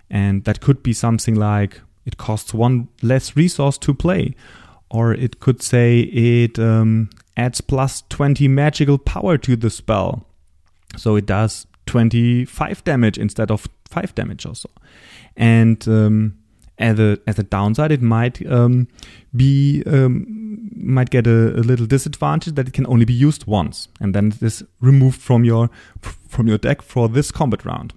and 0.10 0.44
that 0.46 0.62
could 0.62 0.84
be 0.84 0.94
something 0.94 1.36
like 1.36 1.82
it 2.06 2.18
costs 2.18 2.54
one 2.54 2.88
less 3.02 3.36
resource 3.36 3.78
to 3.80 3.94
play, 3.94 4.36
or 4.90 5.14
it 5.14 5.40
could 5.40 5.62
say 5.62 6.02
it 6.02 6.60
um, 6.60 7.10
adds 7.38 7.62
plus 7.62 8.04
20 8.10 8.48
magical 8.48 8.98
power 8.98 9.38
to 9.38 9.56
the 9.56 9.70
spell. 9.70 10.26
So 10.98 11.16
it 11.16 11.26
does 11.26 11.68
25 11.86 12.84
damage 12.84 13.18
instead 13.18 13.52
of 13.52 13.68
5 13.90 14.16
damage 14.16 14.46
or 14.46 14.56
so. 14.56 14.70
And 15.38 15.88
um, 15.88 16.38
as 16.78 17.00
a 17.00 17.20
as 17.28 17.40
a 17.40 17.44
downside, 17.44 17.92
it 17.92 18.02
might 18.02 18.46
um, 18.52 18.88
be 19.36 19.84
um, 19.86 20.70
might 20.76 21.10
get 21.10 21.28
a, 21.28 21.60
a, 21.60 21.64
little 21.64 21.86
disadvantage 21.86 22.56
that 22.56 22.68
it 22.68 22.74
can 22.74 22.88
only 22.88 23.06
be 23.06 23.14
used 23.14 23.46
once, 23.46 23.88
and 24.00 24.14
then 24.14 24.28
it 24.28 24.42
is 24.42 24.64
removed 24.82 25.22
from 25.22 25.46
your 25.46 25.70
from 26.28 26.48
your 26.48 26.58
deck 26.58 26.82
for 26.82 27.08
this 27.08 27.32
combat 27.32 27.64
round. 27.66 27.94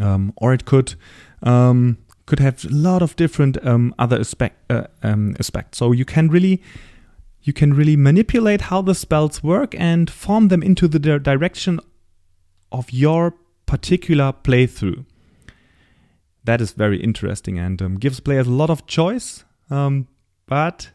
Um, 0.00 0.32
or 0.36 0.54
it 0.54 0.64
could 0.64 0.94
um, 1.42 1.98
could 2.26 2.38
have 2.38 2.64
a 2.64 2.68
lot 2.68 3.02
of 3.02 3.16
different 3.16 3.58
um, 3.66 3.92
other 3.98 4.20
aspect, 4.20 4.56
uh, 4.70 4.86
aspects. 5.02 5.78
So 5.78 5.92
you 5.92 6.04
can 6.04 6.28
really 6.28 6.62
you 7.42 7.52
can 7.52 7.72
really 7.72 7.96
manipulate 7.96 8.62
how 8.62 8.82
the 8.82 8.94
spells 8.94 9.42
work 9.42 9.74
and 9.78 10.10
form 10.10 10.48
them 10.48 10.62
into 10.62 10.86
the 10.86 11.18
direction 11.18 11.80
of 12.70 12.92
your 12.92 13.34
particular 13.66 14.32
playthrough 14.32 15.04
that 16.44 16.60
is 16.60 16.72
very 16.72 17.00
interesting 17.00 17.58
and 17.58 17.80
um, 17.82 17.96
gives 17.96 18.20
players 18.20 18.46
a 18.46 18.50
lot 18.50 18.70
of 18.70 18.86
choice. 18.86 19.44
Um, 19.70 20.08
but 20.46 20.90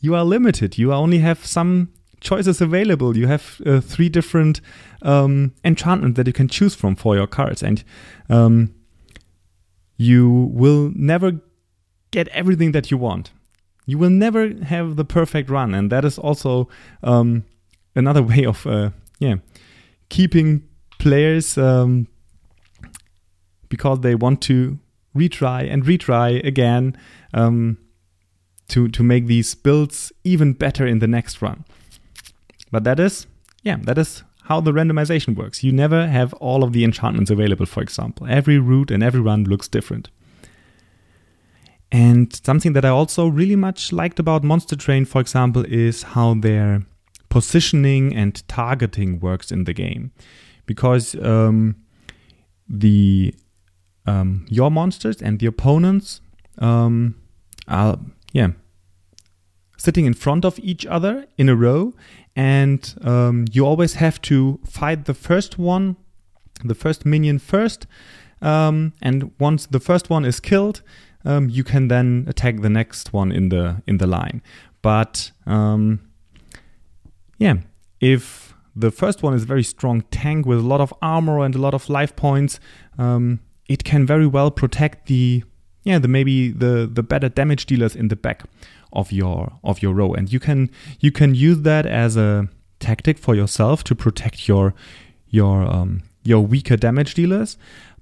you 0.00 0.14
are 0.14 0.24
limited. 0.24 0.78
You 0.78 0.92
only 0.92 1.18
have 1.18 1.44
some 1.44 1.92
choices 2.20 2.60
available. 2.60 3.16
You 3.16 3.26
have 3.26 3.60
uh, 3.64 3.80
three 3.80 4.08
different 4.08 4.60
um, 5.02 5.54
enchantments 5.64 6.16
that 6.16 6.26
you 6.26 6.32
can 6.32 6.48
choose 6.48 6.74
from 6.74 6.96
for 6.96 7.16
your 7.16 7.26
cards, 7.26 7.62
and 7.62 7.84
um, 8.28 8.74
you 9.96 10.50
will 10.52 10.92
never 10.94 11.40
get 12.10 12.28
everything 12.28 12.72
that 12.72 12.90
you 12.90 12.98
want. 12.98 13.32
You 13.88 13.96
will 13.96 14.10
never 14.10 14.52
have 14.64 14.96
the 14.96 15.04
perfect 15.04 15.48
run, 15.48 15.72
and 15.72 15.90
that 15.90 16.04
is 16.04 16.18
also 16.18 16.68
um, 17.02 17.44
another 17.94 18.22
way 18.30 18.44
of 18.44 18.66
uh, 18.66 18.90
yeah 19.18 19.36
keeping 20.10 20.68
players 20.98 21.56
um, 21.56 22.06
because 23.70 24.00
they 24.00 24.14
want 24.14 24.42
to 24.42 24.78
retry 25.16 25.72
and 25.72 25.84
retry 25.84 26.44
again 26.44 26.98
um, 27.32 27.78
to 28.68 28.88
to 28.88 29.02
make 29.02 29.26
these 29.26 29.54
builds 29.54 30.12
even 30.22 30.52
better 30.52 30.86
in 30.86 30.98
the 30.98 31.08
next 31.08 31.40
run. 31.40 31.64
But 32.70 32.84
that 32.84 33.00
is, 33.00 33.26
yeah, 33.62 33.78
that 33.84 33.96
is 33.96 34.22
how 34.44 34.60
the 34.60 34.72
randomization 34.72 35.34
works. 35.34 35.64
You 35.64 35.72
never 35.72 36.08
have 36.08 36.34
all 36.34 36.62
of 36.62 36.74
the 36.74 36.84
enchantments 36.84 37.30
available, 37.30 37.64
for 37.64 37.82
example. 37.82 38.26
Every 38.28 38.58
route 38.58 38.90
and 38.90 39.02
every 39.02 39.20
run 39.20 39.44
looks 39.44 39.66
different. 39.66 40.10
And 41.90 42.34
something 42.44 42.74
that 42.74 42.84
I 42.84 42.90
also 42.90 43.28
really 43.28 43.56
much 43.56 43.92
liked 43.92 44.18
about 44.18 44.44
Monster 44.44 44.76
Train, 44.76 45.04
for 45.04 45.20
example, 45.20 45.64
is 45.66 46.02
how 46.02 46.34
their 46.34 46.82
positioning 47.30 48.14
and 48.14 48.46
targeting 48.48 49.20
works 49.20 49.50
in 49.50 49.64
the 49.64 49.72
game. 49.72 50.12
Because 50.66 51.14
um, 51.22 51.76
the 52.68 53.34
um, 54.06 54.46
your 54.48 54.70
monsters 54.70 55.22
and 55.22 55.38
the 55.38 55.46
opponents 55.46 56.20
um, 56.58 57.14
are 57.66 57.98
yeah 58.32 58.48
sitting 59.76 60.06
in 60.06 60.14
front 60.14 60.44
of 60.44 60.58
each 60.58 60.84
other 60.86 61.26
in 61.36 61.48
a 61.48 61.54
row 61.54 61.94
and 62.34 62.94
um, 63.02 63.44
you 63.52 63.64
always 63.64 63.94
have 63.94 64.20
to 64.22 64.58
fight 64.64 65.04
the 65.04 65.14
first 65.14 65.58
one 65.58 65.96
the 66.64 66.74
first 66.74 67.06
minion 67.06 67.38
first 67.38 67.86
um, 68.42 68.92
and 69.00 69.30
once 69.38 69.66
the 69.66 69.80
first 69.80 70.10
one 70.10 70.24
is 70.24 70.40
killed 70.40 70.82
um, 71.24 71.48
you 71.48 71.64
can 71.64 71.88
then 71.88 72.24
attack 72.28 72.60
the 72.60 72.70
next 72.70 73.12
one 73.12 73.32
in 73.32 73.48
the 73.48 73.82
in 73.86 73.98
the 73.98 74.06
line. 74.06 74.42
But 74.82 75.32
um, 75.46 76.00
yeah 77.38 77.54
if 78.00 78.54
the 78.76 78.90
first 78.90 79.22
one 79.22 79.34
is 79.34 79.42
a 79.42 79.46
very 79.46 79.64
strong 79.64 80.02
tank 80.10 80.46
with 80.46 80.58
a 80.58 80.62
lot 80.62 80.80
of 80.80 80.94
armor 81.02 81.44
and 81.44 81.54
a 81.54 81.58
lot 81.58 81.74
of 81.74 81.88
life 81.88 82.14
points 82.14 82.60
um, 82.96 83.40
it 83.68 83.82
can 83.84 84.06
very 84.06 84.26
well 84.26 84.50
protect 84.50 85.06
the 85.06 85.42
yeah 85.84 85.98
the 85.98 86.08
maybe 86.08 86.50
the 86.50 86.88
the 86.92 87.02
better 87.02 87.28
damage 87.28 87.66
dealers 87.66 87.96
in 87.96 88.08
the 88.08 88.16
back 88.16 88.44
of 88.92 89.12
your 89.12 89.52
of 89.62 89.82
your 89.82 89.94
row. 89.94 90.12
And 90.12 90.32
you 90.32 90.40
can 90.40 90.70
you 91.00 91.12
can 91.12 91.34
use 91.34 91.62
that 91.62 91.86
as 91.86 92.16
a 92.16 92.48
tactic 92.80 93.18
for 93.18 93.34
yourself 93.34 93.84
to 93.84 93.94
protect 93.94 94.48
your 94.48 94.74
your 95.28 95.62
um, 95.62 96.02
your 96.24 96.44
weaker 96.44 96.76
damage 96.76 97.14
dealers, 97.14 97.56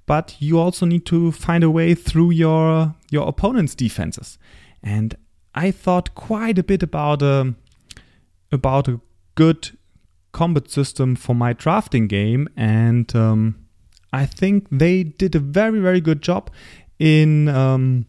but 0.07 0.35
you 0.39 0.57
also 0.57 0.87
need 0.87 1.05
to 1.05 1.31
find 1.31 1.63
a 1.63 1.69
way 1.69 1.93
through 1.93 2.31
your 2.31 2.95
your 3.11 3.27
opponent's 3.27 3.75
defenses. 3.75 4.39
And 4.81 5.15
I 5.53 5.69
thought 5.69 6.15
quite 6.15 6.57
a 6.57 6.63
bit 6.63 6.81
about 6.81 7.21
a 7.21 7.41
um, 7.41 7.57
about 8.51 8.87
a 8.87 8.99
good 9.35 9.77
combat 10.31 10.71
system 10.71 11.15
for 11.15 11.35
my 11.35 11.53
drafting 11.53 12.07
game, 12.07 12.47
and 12.55 13.13
um, 13.15 13.67
I 14.11 14.25
think 14.25 14.67
they 14.71 15.03
did 15.03 15.35
a 15.35 15.39
very 15.39 15.79
very 15.79 16.01
good 16.01 16.21
job 16.21 16.49
in 16.97 17.49
um, 17.49 18.05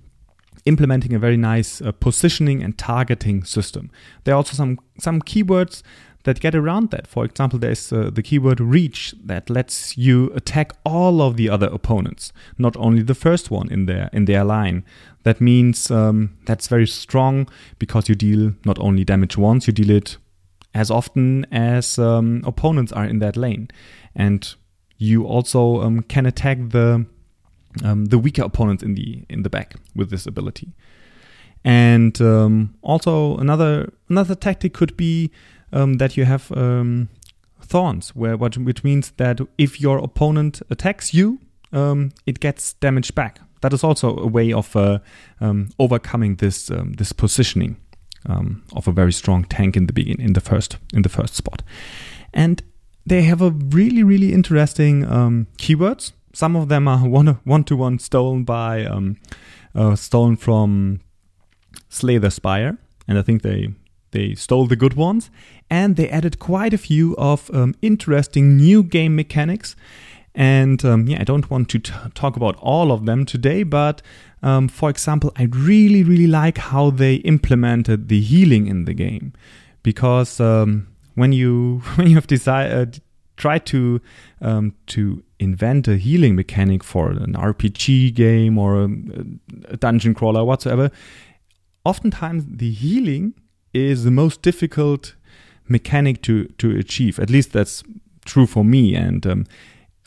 implementing 0.65 1.15
a 1.15 1.19
very 1.19 1.37
nice 1.37 1.83
uh, 1.83 1.93
positioning 1.93 2.63
and 2.63 2.79
targeting 2.79 3.45
system. 3.45 3.91
There 4.25 4.35
are 4.35 4.37
also 4.37 4.55
some 4.55 4.79
some 4.99 5.21
keywords 5.21 5.83
that 6.25 6.41
get 6.41 6.55
around 6.55 6.91
that. 6.91 7.07
For 7.07 7.25
example, 7.25 7.59
there's 7.59 7.93
uh, 7.93 8.11
the 8.13 8.23
keyword 8.23 8.61
reach 8.61 9.15
that 9.25 9.49
lets 9.49 9.97
you 9.97 10.33
attack 10.35 10.73
all 10.85 11.23
of 11.23 11.37
the 11.37 11.49
other 11.49 11.69
opponents, 11.69 12.33
not 12.57 12.77
only 12.77 13.03
the 13.03 13.15
first 13.15 13.51
one 13.51 13.71
in 13.71 13.87
their 13.87 14.11
in 14.13 14.25
their 14.25 14.45
line. 14.45 14.85
That 15.23 15.41
means 15.41 15.91
um, 15.91 16.37
that's 16.47 16.69
very 16.69 16.87
strong 16.87 17.49
because 17.79 18.09
you 18.09 18.15
deal 18.15 18.55
not 18.65 18.79
only 18.79 19.05
damage 19.05 19.37
once, 19.37 19.67
you 19.67 19.73
deal 19.73 19.91
it 19.91 20.17
as 20.75 20.91
often 20.91 21.47
as 21.51 21.99
um, 21.99 22.43
opponents 22.45 22.93
are 22.93 23.05
in 23.05 23.19
that 23.19 23.37
lane, 23.37 23.69
and 24.15 24.55
you 24.97 25.25
also 25.25 25.83
um, 25.83 26.03
can 26.03 26.27
attack 26.27 26.59
the 26.71 27.07
um, 27.85 28.07
the 28.07 28.19
weaker 28.19 28.43
opponents 28.43 28.83
in 28.83 28.95
the 28.95 29.25
in 29.29 29.43
the 29.43 29.51
back 29.51 29.77
with 29.95 30.11
this 30.11 30.27
ability. 30.27 30.73
And 31.65 32.21
um, 32.21 32.75
also 32.83 33.37
another 33.39 33.93
another 34.09 34.35
tactic 34.35 34.75
could 34.75 34.97
be 34.97 35.31
um, 35.73 35.95
that 35.99 36.17
you 36.17 36.25
have 36.25 36.51
um, 36.53 37.09
thorns, 37.61 38.11
where 38.11 38.37
which 38.37 38.85
means 38.85 39.13
that 39.17 39.41
if 39.57 39.81
your 39.81 39.99
opponent 39.99 40.63
attacks 40.71 41.15
you, 41.15 41.39
um, 41.73 42.11
it 42.27 42.41
gets 42.41 42.75
damage 42.75 43.15
back. 43.15 43.41
That 43.61 43.73
is 43.73 43.83
also 43.83 44.17
a 44.17 44.27
way 44.27 44.53
of 44.53 44.77
uh, 44.77 44.99
um, 45.41 45.71
overcoming 45.79 46.37
this 46.37 46.71
this 46.97 47.13
positioning 47.13 47.77
of 48.77 48.87
a 48.87 48.93
very 48.93 49.13
strong 49.13 49.45
tank 49.45 49.77
in 49.77 49.87
the 49.87 49.93
begin 49.93 50.21
in 50.21 50.35
the 50.35 50.41
first 50.41 50.77
in 50.93 51.03
the 51.03 51.09
first 51.09 51.35
spot. 51.35 51.63
And 52.33 52.63
they 53.07 53.23
have 53.23 53.43
a 53.43 53.51
really 53.51 54.03
really 54.03 54.33
interesting 54.33 55.05
keywords 55.59 56.13
some 56.39 56.55
of 56.55 56.69
them 56.69 56.87
are 56.89 57.09
one 57.19 57.39
one 57.45 57.65
to 57.65 57.77
one 57.77 57.99
stolen 57.99 58.45
by 58.45 58.85
um, 58.85 59.17
uh, 59.75 59.97
stolen 59.97 60.37
from 60.37 61.01
Slay 61.89 62.19
the 62.19 62.31
Spire, 62.31 62.79
and 63.07 63.19
I 63.19 63.23
think 63.23 63.43
they 63.43 63.69
they 64.11 64.35
stole 64.35 64.67
the 64.67 64.77
good 64.77 64.95
ones, 64.95 65.31
and 65.71 65.97
they 65.97 66.09
added 66.09 66.39
quite 66.39 66.73
a 66.73 66.79
few 66.79 67.15
of 67.17 67.51
um, 67.53 67.75
interesting 67.83 68.57
new 68.57 68.83
game 68.83 69.15
mechanics. 69.17 69.77
And 70.35 70.85
um, 70.85 71.09
yeah, 71.09 71.21
I 71.21 71.25
don't 71.25 71.51
want 71.51 71.69
to 71.71 71.79
t- 71.81 71.93
talk 72.15 72.37
about 72.37 72.57
all 72.57 72.93
of 72.93 73.07
them 73.07 73.25
today, 73.27 73.65
but 73.65 74.03
um, 74.43 74.69
for 74.69 74.89
example, 74.89 75.33
I 75.37 75.45
really, 75.45 76.05
really 76.05 76.29
like 76.29 76.59
how 76.59 76.91
they 76.91 77.17
implemented 77.17 78.09
the 78.09 78.21
healing 78.21 78.69
in 78.69 78.85
the 78.85 78.95
game, 78.95 79.33
because 79.83 80.39
um, 80.39 80.89
when 81.15 81.33
you 81.33 81.83
when 81.97 82.07
you 82.07 82.15
have 82.15 82.27
decided 82.27 83.03
tried 83.37 83.67
to 83.67 84.01
um, 84.41 84.75
to 84.87 85.23
invent 85.39 85.89
a 85.89 85.97
healing 85.97 86.35
mechanic 86.35 86.83
for 86.85 87.11
an 87.11 87.35
RPG 87.35 88.15
game 88.15 88.59
or 88.59 88.83
a, 88.83 88.89
a 89.69 89.77
dungeon 89.77 90.15
crawler 90.15 90.45
whatsoever, 90.45 90.91
oftentimes 91.85 92.45
the 92.47 92.71
healing 92.71 93.35
is 93.73 94.05
the 94.05 94.11
most 94.11 94.43
difficult 94.43 95.15
mechanic 95.71 96.23
to 96.23 96.47
to 96.59 96.71
achieve. 96.71 97.19
At 97.19 97.31
least 97.31 97.53
that's 97.53 97.83
true 98.25 98.47
for 98.47 98.65
me. 98.65 98.95
And 98.95 99.27
um, 99.27 99.47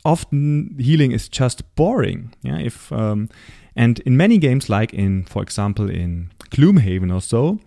often 0.06 0.76
healing 0.80 1.12
is 1.12 1.30
just 1.30 1.64
boring. 1.76 2.34
Yeah, 2.42 2.60
if 2.60 2.92
um, 2.92 3.30
and 3.76 4.00
in 4.00 4.18
many 4.18 4.38
games, 4.38 4.70
like 4.70 4.94
in 4.94 5.26
for 5.26 5.42
example 5.42 5.90
in 5.90 6.32
Gloomhaven 6.52 7.14
or 7.14 7.22
so, 7.22 7.60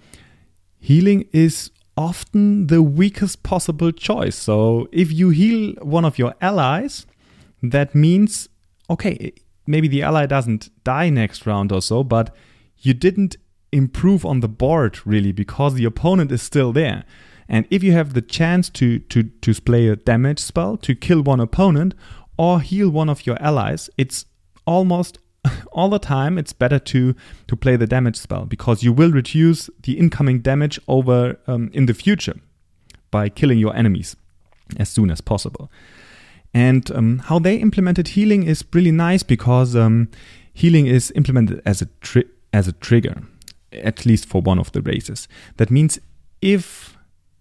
healing 0.80 1.26
is 1.32 1.70
often 1.96 2.66
the 2.66 2.82
weakest 2.82 3.42
possible 3.42 3.92
choice. 3.92 4.36
So 4.36 4.88
if 4.92 5.12
you 5.12 5.30
heal 5.30 5.74
one 5.80 6.04
of 6.04 6.18
your 6.18 6.34
allies, 6.40 7.06
that 7.62 7.94
means, 7.94 8.48
okay, 8.90 9.32
maybe 9.66 9.88
the 9.88 10.02
ally 10.02 10.26
doesn't 10.26 10.70
die 10.84 11.08
next 11.08 11.46
round 11.46 11.72
or 11.72 11.80
so, 11.80 12.02
but 12.04 12.34
you 12.78 12.94
didn't 12.94 13.36
improve 13.72 14.24
on 14.24 14.40
the 14.40 14.48
board 14.48 15.00
really 15.06 15.32
because 15.32 15.74
the 15.74 15.84
opponent 15.84 16.30
is 16.30 16.42
still 16.42 16.72
there. 16.72 17.04
And 17.48 17.66
if 17.70 17.82
you 17.82 17.92
have 17.92 18.14
the 18.14 18.22
chance 18.22 18.70
to, 18.70 18.98
to, 18.98 19.24
to 19.24 19.54
play 19.60 19.88
a 19.88 19.96
damage 19.96 20.38
spell 20.38 20.76
to 20.78 20.94
kill 20.94 21.22
one 21.22 21.40
opponent 21.40 21.94
or 22.36 22.60
heal 22.60 22.90
one 22.90 23.08
of 23.08 23.26
your 23.26 23.40
allies, 23.40 23.90
it's 23.98 24.26
almost 24.66 25.18
all 25.72 25.90
the 25.90 25.98
time 25.98 26.38
it's 26.38 26.52
better 26.52 26.78
to 26.78 27.14
to 27.46 27.56
play 27.56 27.76
the 27.76 27.86
damage 27.86 28.16
spell 28.16 28.46
because 28.46 28.82
you 28.82 28.92
will 28.92 29.10
reduce 29.10 29.68
the 29.82 29.98
incoming 29.98 30.40
damage 30.40 30.80
over 30.88 31.38
um, 31.46 31.70
in 31.74 31.86
the 31.86 31.94
future 31.94 32.34
by 33.10 33.28
killing 33.28 33.58
your 33.58 33.76
enemies 33.76 34.16
as 34.78 34.88
soon 34.88 35.10
as 35.10 35.20
possible. 35.20 35.70
And 36.52 36.90
um, 36.92 37.18
how 37.18 37.38
they 37.38 37.56
implemented 37.56 38.08
healing 38.08 38.44
is 38.44 38.64
really 38.72 38.92
nice 38.92 39.22
because 39.22 39.74
um, 39.76 40.08
healing 40.52 40.86
is 40.86 41.12
implemented 41.14 41.60
as 41.66 41.82
a 41.82 41.86
tri- 42.00 42.30
as 42.52 42.68
a 42.68 42.72
trigger, 42.72 43.22
at 43.72 44.06
least 44.06 44.26
for 44.26 44.40
one 44.40 44.60
of 44.60 44.70
the 44.72 44.80
races. 44.80 45.26
That 45.56 45.70
means 45.70 45.98
if 46.40 46.96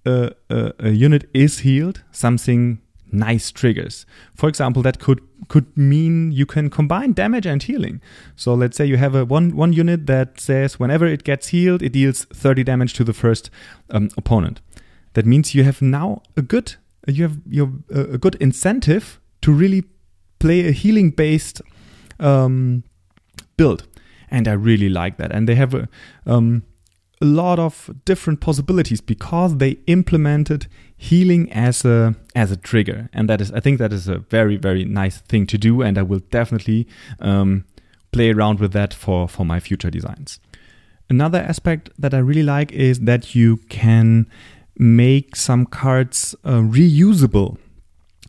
a, 0.05 0.31
a, 0.79 0.89
unit 0.89 1.29
is 1.33 1.59
healed, 1.59 2.03
something 2.11 2.79
nice 3.11 3.51
triggers. 3.51 4.05
For 4.35 4.49
example, 4.49 4.81
that 4.83 4.99
could 4.99 5.21
could 5.47 5.77
mean 5.77 6.31
you 6.31 6.45
can 6.45 6.69
combine 6.69 7.13
damage 7.13 7.45
and 7.45 7.61
healing. 7.61 8.01
So 8.35 8.53
let's 8.53 8.77
say 8.77 8.85
you 8.85 8.97
have 8.97 9.15
a 9.15 9.25
one 9.25 9.55
one 9.55 9.73
unit 9.73 10.07
that 10.07 10.39
says 10.39 10.79
whenever 10.79 11.05
it 11.05 11.23
gets 11.23 11.49
healed, 11.49 11.81
it 11.81 11.93
deals 11.93 12.25
30 12.25 12.63
damage 12.63 12.93
to 12.93 13.03
the 13.03 13.13
first 13.13 13.49
um, 13.89 14.09
opponent. 14.17 14.61
That 15.13 15.25
means 15.25 15.53
you 15.53 15.63
have 15.63 15.81
now 15.81 16.23
a 16.35 16.41
good 16.41 16.75
you 17.07 17.23
have 17.23 17.37
your 17.47 17.71
a 17.89 18.17
good 18.17 18.35
incentive 18.35 19.19
to 19.41 19.51
really 19.51 19.83
play 20.39 20.67
a 20.67 20.71
healing 20.71 21.11
based 21.11 21.61
um, 22.19 22.83
build, 23.57 23.87
and 24.31 24.47
I 24.47 24.53
really 24.53 24.89
like 24.89 25.17
that. 25.17 25.31
And 25.31 25.47
they 25.47 25.55
have 25.55 25.73
a 25.73 25.87
um, 26.25 26.63
a 27.23 27.25
lot 27.25 27.57
of 27.57 27.89
different 28.03 28.41
possibilities 28.41 28.99
because 28.99 29.57
they 29.57 29.77
implemented 29.87 30.67
healing 30.97 31.49
as 31.53 31.85
a 31.85 32.15
as 32.35 32.51
a 32.51 32.57
trigger, 32.57 33.09
and 33.13 33.29
that 33.29 33.39
is 33.39 33.49
I 33.53 33.61
think 33.61 33.79
that 33.79 33.93
is 33.93 34.09
a 34.09 34.17
very 34.17 34.57
very 34.57 34.83
nice 34.83 35.19
thing 35.29 35.47
to 35.47 35.57
do, 35.57 35.81
and 35.81 35.97
I 35.97 36.01
will 36.01 36.23
definitely 36.31 36.85
um, 37.19 37.63
play 38.11 38.29
around 38.31 38.59
with 38.59 38.73
that 38.73 38.93
for 38.93 39.29
for 39.29 39.45
my 39.45 39.59
future 39.61 39.89
designs. 39.89 40.39
Another 41.09 41.39
aspect 41.39 41.89
that 41.97 42.13
I 42.13 42.17
really 42.17 42.43
like 42.43 42.73
is 42.73 42.99
that 43.01 43.33
you 43.33 43.57
can 43.69 44.27
make 44.77 45.35
some 45.35 45.65
cards 45.65 46.35
uh, 46.43 46.61
reusable, 46.77 47.57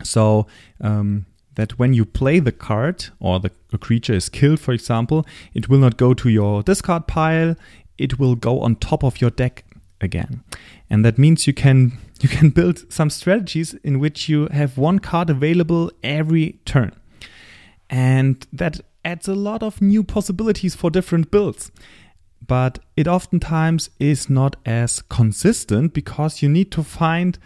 so. 0.03 0.47
Um, 0.79 1.25
that 1.55 1.79
when 1.79 1.93
you 1.93 2.03
play 2.03 2.37
the 2.41 2.51
card 2.51 3.05
or 3.21 3.39
the 3.39 3.49
creature 3.79 4.13
is 4.13 4.27
killed, 4.27 4.59
for 4.59 4.73
example, 4.73 5.25
it 5.53 5.69
will 5.69 5.79
not 5.79 5.95
go 5.95 6.13
to 6.13 6.27
your 6.27 6.61
discard 6.63 7.07
pile 7.07 7.55
it 7.97 8.19
will 8.19 8.35
go 8.35 8.61
on 8.61 8.75
top 8.75 9.03
of 9.03 9.21
your 9.21 9.29
deck 9.29 9.65
again. 10.01 10.43
And 10.89 11.03
that 11.05 11.17
means 11.17 11.47
you 11.47 11.53
can 11.53 11.97
you 12.21 12.29
can 12.29 12.49
build 12.49 12.91
some 12.91 13.09
strategies 13.09 13.73
in 13.83 13.99
which 13.99 14.29
you 14.29 14.47
have 14.47 14.77
one 14.77 14.99
card 14.99 15.29
available 15.29 15.91
every 16.03 16.59
turn. 16.65 16.93
And 17.89 18.47
that 18.53 18.79
adds 19.03 19.27
a 19.27 19.35
lot 19.35 19.61
of 19.61 19.81
new 19.81 20.03
possibilities 20.03 20.75
for 20.75 20.89
different 20.89 21.29
builds. 21.29 21.71
But 22.45 22.79
it 22.95 23.07
oftentimes 23.07 23.89
is 23.99 24.29
not 24.29 24.55
as 24.65 25.01
consistent 25.01 25.93
because 25.93 26.41
you 26.41 26.49
need 26.49 26.71
to 26.71 26.83
find 26.83 27.37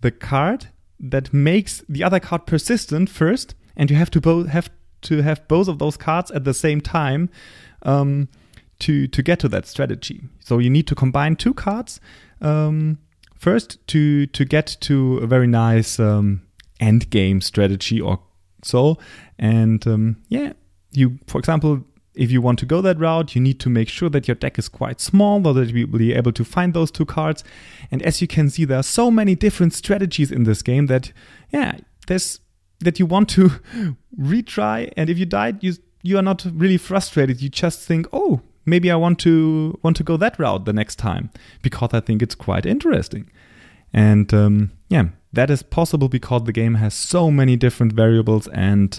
the 0.00 0.10
card 0.10 0.68
that 1.00 1.32
makes 1.32 1.82
the 1.88 2.04
other 2.04 2.20
card 2.20 2.46
persistent 2.46 3.08
first, 3.08 3.54
and 3.76 3.90
you 3.90 3.96
have 3.96 4.10
to 4.10 4.20
both 4.20 4.48
have 4.48 4.70
to 5.02 5.22
have 5.22 5.46
both 5.48 5.68
of 5.68 5.78
those 5.78 5.96
cards 5.96 6.30
at 6.30 6.44
the 6.44 6.54
same 6.54 6.80
time. 6.80 7.28
Um, 7.82 8.28
to 8.82 9.06
to 9.06 9.22
get 9.22 9.38
to 9.40 9.48
that 9.48 9.66
strategy. 9.66 10.22
So 10.40 10.58
you 10.58 10.70
need 10.70 10.86
to 10.88 10.94
combine 10.94 11.36
two 11.36 11.54
cards 11.54 12.00
um, 12.40 12.98
first 13.38 13.84
to 13.88 14.26
to 14.26 14.44
get 14.44 14.76
to 14.80 15.18
a 15.18 15.26
very 15.26 15.46
nice 15.46 15.98
um, 15.98 16.42
end 16.80 17.10
game 17.10 17.40
strategy 17.40 18.00
or 18.00 18.20
so. 18.62 18.98
And 19.38 19.86
um, 19.86 20.16
yeah, 20.28 20.52
you 20.92 21.18
for 21.26 21.38
example. 21.38 21.84
If 22.14 22.30
you 22.30 22.42
want 22.42 22.58
to 22.58 22.66
go 22.66 22.82
that 22.82 22.98
route, 22.98 23.34
you 23.34 23.40
need 23.40 23.58
to 23.60 23.70
make 23.70 23.88
sure 23.88 24.10
that 24.10 24.28
your 24.28 24.34
deck 24.34 24.58
is 24.58 24.68
quite 24.68 25.00
small 25.00 25.42
so 25.42 25.54
that 25.54 25.70
you 25.70 25.86
will 25.86 25.98
be 25.98 26.12
able 26.12 26.32
to 26.32 26.44
find 26.44 26.74
those 26.74 26.90
two 26.90 27.06
cards. 27.06 27.42
And 27.90 28.02
as 28.02 28.20
you 28.20 28.28
can 28.28 28.50
see, 28.50 28.66
there 28.66 28.76
are 28.76 28.82
so 28.82 29.10
many 29.10 29.34
different 29.34 29.72
strategies 29.72 30.30
in 30.30 30.42
this 30.42 30.60
game 30.60 30.88
that, 30.88 31.10
yeah, 31.54 31.78
there's 32.08 32.38
that 32.80 32.98
you 32.98 33.06
want 33.06 33.30
to 33.30 33.48
retry. 34.20 34.92
And 34.94 35.08
if 35.08 35.18
you 35.18 35.24
died, 35.24 35.64
you 35.64 35.72
you 36.02 36.18
are 36.18 36.22
not 36.22 36.44
really 36.52 36.76
frustrated. 36.76 37.40
You 37.40 37.48
just 37.48 37.80
think, 37.80 38.06
oh, 38.12 38.42
maybe 38.64 38.90
I 38.90 38.96
want 38.96 39.18
to 39.20 39.78
want 39.82 39.96
to 39.96 40.04
go 40.04 40.16
that 40.16 40.38
route 40.38 40.64
the 40.64 40.72
next 40.72 40.96
time 40.96 41.30
because 41.62 41.90
I 41.92 42.00
think 42.00 42.22
it's 42.22 42.34
quite 42.34 42.66
interesting. 42.66 43.30
And 43.92 44.32
um, 44.32 44.72
yeah, 44.88 45.06
that 45.32 45.50
is 45.50 45.62
possible 45.62 46.08
because 46.08 46.44
the 46.44 46.52
game 46.52 46.74
has 46.74 46.94
so 46.94 47.30
many 47.30 47.56
different 47.56 47.92
variables 47.92 48.48
and 48.48 48.98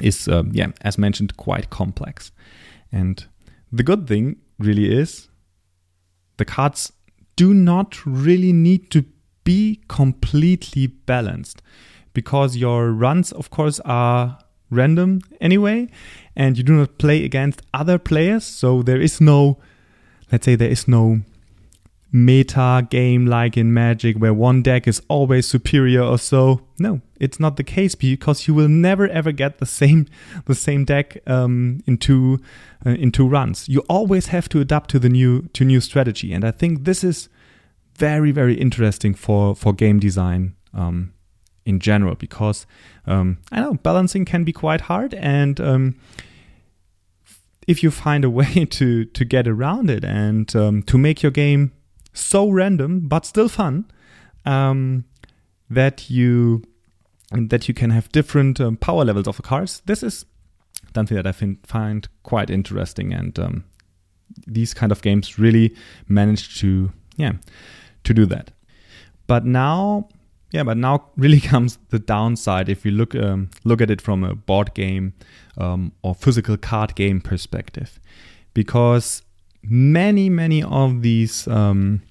is, 0.00 0.28
uh, 0.28 0.44
yeah, 0.50 0.68
as 0.82 0.98
mentioned, 0.98 1.36
quite 1.36 1.70
complex. 1.70 2.32
And 2.92 3.24
the 3.72 3.82
good 3.82 4.06
thing 4.06 4.36
really 4.58 4.92
is 4.92 5.28
the 6.36 6.44
cards 6.44 6.92
do 7.36 7.52
not 7.52 8.04
really 8.04 8.52
need 8.52 8.90
to 8.90 9.04
be 9.44 9.80
completely 9.88 10.86
balanced 10.86 11.62
because 12.12 12.56
your 12.56 12.90
runs, 12.90 13.32
of 13.32 13.50
course, 13.50 13.78
are 13.80 14.38
random 14.70 15.20
anyway, 15.40 15.88
and 16.36 16.58
you 16.58 16.62
do 16.62 16.74
not 16.74 16.98
play 16.98 17.24
against 17.24 17.62
other 17.72 17.98
players. 17.98 18.44
So 18.44 18.82
there 18.82 19.00
is 19.00 19.20
no, 19.20 19.58
let's 20.30 20.44
say, 20.44 20.54
there 20.54 20.70
is 20.70 20.86
no 20.86 21.22
meta 22.12 22.86
game 22.88 23.26
like 23.26 23.56
in 23.56 23.74
Magic 23.74 24.16
where 24.16 24.32
one 24.32 24.62
deck 24.62 24.86
is 24.86 25.02
always 25.08 25.46
superior 25.46 26.02
or 26.02 26.18
so. 26.18 26.62
No, 26.78 27.00
it's 27.18 27.40
not 27.40 27.56
the 27.56 27.64
case 27.64 27.94
because 27.94 28.46
you 28.46 28.54
will 28.54 28.68
never 28.68 29.08
ever 29.08 29.32
get 29.32 29.58
the 29.58 29.66
same 29.66 30.06
the 30.46 30.54
same 30.54 30.84
deck 30.84 31.18
um, 31.26 31.80
into 31.86 32.38
uh, 32.84 32.90
into 32.90 33.28
runs. 33.28 33.68
You 33.68 33.80
always 33.88 34.26
have 34.26 34.48
to 34.50 34.60
adapt 34.60 34.90
to 34.90 34.98
the 34.98 35.08
new 35.08 35.42
to 35.54 35.64
new 35.64 35.80
strategy, 35.80 36.32
and 36.32 36.44
I 36.44 36.50
think 36.50 36.84
this 36.84 37.02
is 37.02 37.28
very 37.94 38.30
very 38.30 38.54
interesting 38.54 39.14
for 39.14 39.54
for 39.54 39.72
game 39.72 39.98
design 39.98 40.54
um, 40.74 41.12
in 41.66 41.78
general 41.80 42.14
because 42.14 42.66
um, 43.06 43.38
I 43.52 43.60
know 43.60 43.74
balancing 43.74 44.24
can 44.24 44.44
be 44.44 44.52
quite 44.52 44.82
hard 44.82 45.12
and 45.14 45.60
um, 45.60 45.96
if 47.66 47.82
you 47.82 47.90
find 47.90 48.24
a 48.24 48.30
way 48.40 48.64
to 48.64 49.04
to 49.04 49.24
get 49.24 49.46
around 49.46 49.90
it 49.90 50.04
and 50.04 50.54
um, 50.56 50.82
to 50.84 50.96
make 50.96 51.22
your 51.22 51.32
game 51.32 51.72
so 52.14 52.48
random 52.48 53.08
but 53.08 53.26
still 53.26 53.48
fun 53.48 53.84
um, 54.46 55.04
that 55.68 56.08
you 56.08 56.62
that 57.32 57.68
you 57.68 57.74
can 57.74 57.90
have 57.90 58.10
different 58.12 58.60
um, 58.60 58.76
power 58.76 59.04
levels 59.04 59.26
of 59.26 59.36
the 59.36 59.42
cards. 59.42 59.82
This 59.86 60.02
is 60.02 60.24
something 60.94 61.16
that 61.16 61.26
I 61.26 61.32
find, 61.32 61.58
find 61.66 62.08
quite 62.22 62.50
interesting, 62.50 63.12
and 63.12 63.38
um, 63.38 63.64
these 64.46 64.72
kind 64.72 64.92
of 64.92 65.02
games 65.02 65.38
really 65.38 65.74
manage 66.08 66.58
to 66.60 66.92
yeah 67.16 67.32
to 68.04 68.14
do 68.14 68.26
that. 68.26 68.52
But 69.26 69.44
now, 69.44 70.08
yeah, 70.56 70.62
but 70.62 70.78
now 70.78 71.10
really 71.16 71.40
comes 71.40 71.78
the 71.90 71.98
downside 71.98 72.68
if 72.68 72.84
you 72.84 72.90
look 72.90 73.14
um, 73.14 73.50
look 73.64 73.80
at 73.80 73.90
it 73.90 74.00
from 74.00 74.24
a 74.24 74.34
board 74.34 74.72
game 74.74 75.12
um, 75.58 75.92
or 76.02 76.14
physical 76.14 76.56
card 76.56 76.94
game 76.94 77.20
perspective, 77.20 78.00
because 78.54 79.22
many 79.62 80.30
many 80.30 80.62
of 80.62 81.02
these 81.02 81.46
um, 81.48 82.02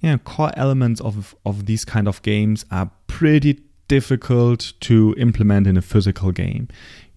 yeah 0.00 0.18
core 0.18 0.52
elements 0.56 1.00
of 1.00 1.34
of 1.46 1.64
these 1.64 1.84
kind 1.84 2.06
of 2.06 2.20
games 2.22 2.66
are 2.70 2.90
pretty 3.06 3.60
difficult 3.88 4.72
to 4.80 5.14
implement 5.16 5.66
in 5.66 5.76
a 5.76 5.82
physical 5.82 6.30
game. 6.30 6.68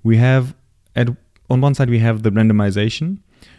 We 0.03 0.17
have 0.17 0.55
at 0.95 1.09
on 1.49 1.59
one 1.61 1.75
side 1.75 1.89
we 1.89 1.99
have 1.99 2.23
the 2.23 2.31
randomization, 2.31 3.17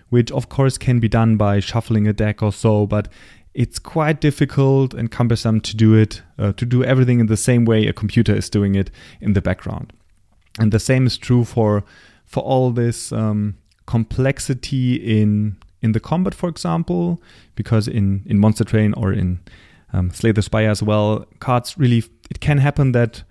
which 0.08 0.32
of 0.32 0.48
course 0.48 0.78
can 0.78 0.98
be 0.98 1.08
done 1.08 1.36
by 1.36 1.60
shuffling 1.60 2.08
a 2.08 2.14
deck 2.14 2.42
or 2.42 2.52
so, 2.52 2.86
but 2.86 3.08
it's 3.58 3.80
quite 3.80 4.20
difficult 4.20 4.94
and 4.94 5.10
cumbersome 5.10 5.60
to 5.60 5.76
do 5.76 5.92
it 5.92 6.22
uh, 6.38 6.52
to 6.52 6.64
do 6.64 6.84
everything 6.84 7.18
in 7.18 7.26
the 7.26 7.36
same 7.36 7.64
way 7.64 7.88
a 7.88 7.92
computer 7.92 8.32
is 8.32 8.48
doing 8.48 8.76
it 8.76 8.88
in 9.20 9.32
the 9.32 9.42
background. 9.42 9.92
And 10.60 10.70
the 10.70 10.78
same 10.78 11.08
is 11.08 11.18
true 11.18 11.44
for 11.44 11.82
for 12.24 12.40
all 12.44 12.70
this 12.70 13.10
um, 13.10 13.56
complexity 13.84 14.94
in 15.20 15.56
in 15.82 15.90
the 15.90 15.98
combat, 15.98 16.34
for 16.34 16.48
example, 16.48 17.20
because 17.56 17.88
in 17.88 18.22
in 18.26 18.38
Monster 18.38 18.62
Train 18.62 18.94
or 18.94 19.12
in 19.12 19.40
um, 19.92 20.12
Slay 20.12 20.30
the 20.30 20.42
Spire 20.42 20.70
as 20.70 20.80
well, 20.80 21.26
cards 21.40 21.76
really 21.76 22.04
it 22.30 22.38
can 22.38 22.58
happen 22.58 22.92
that 22.92 23.24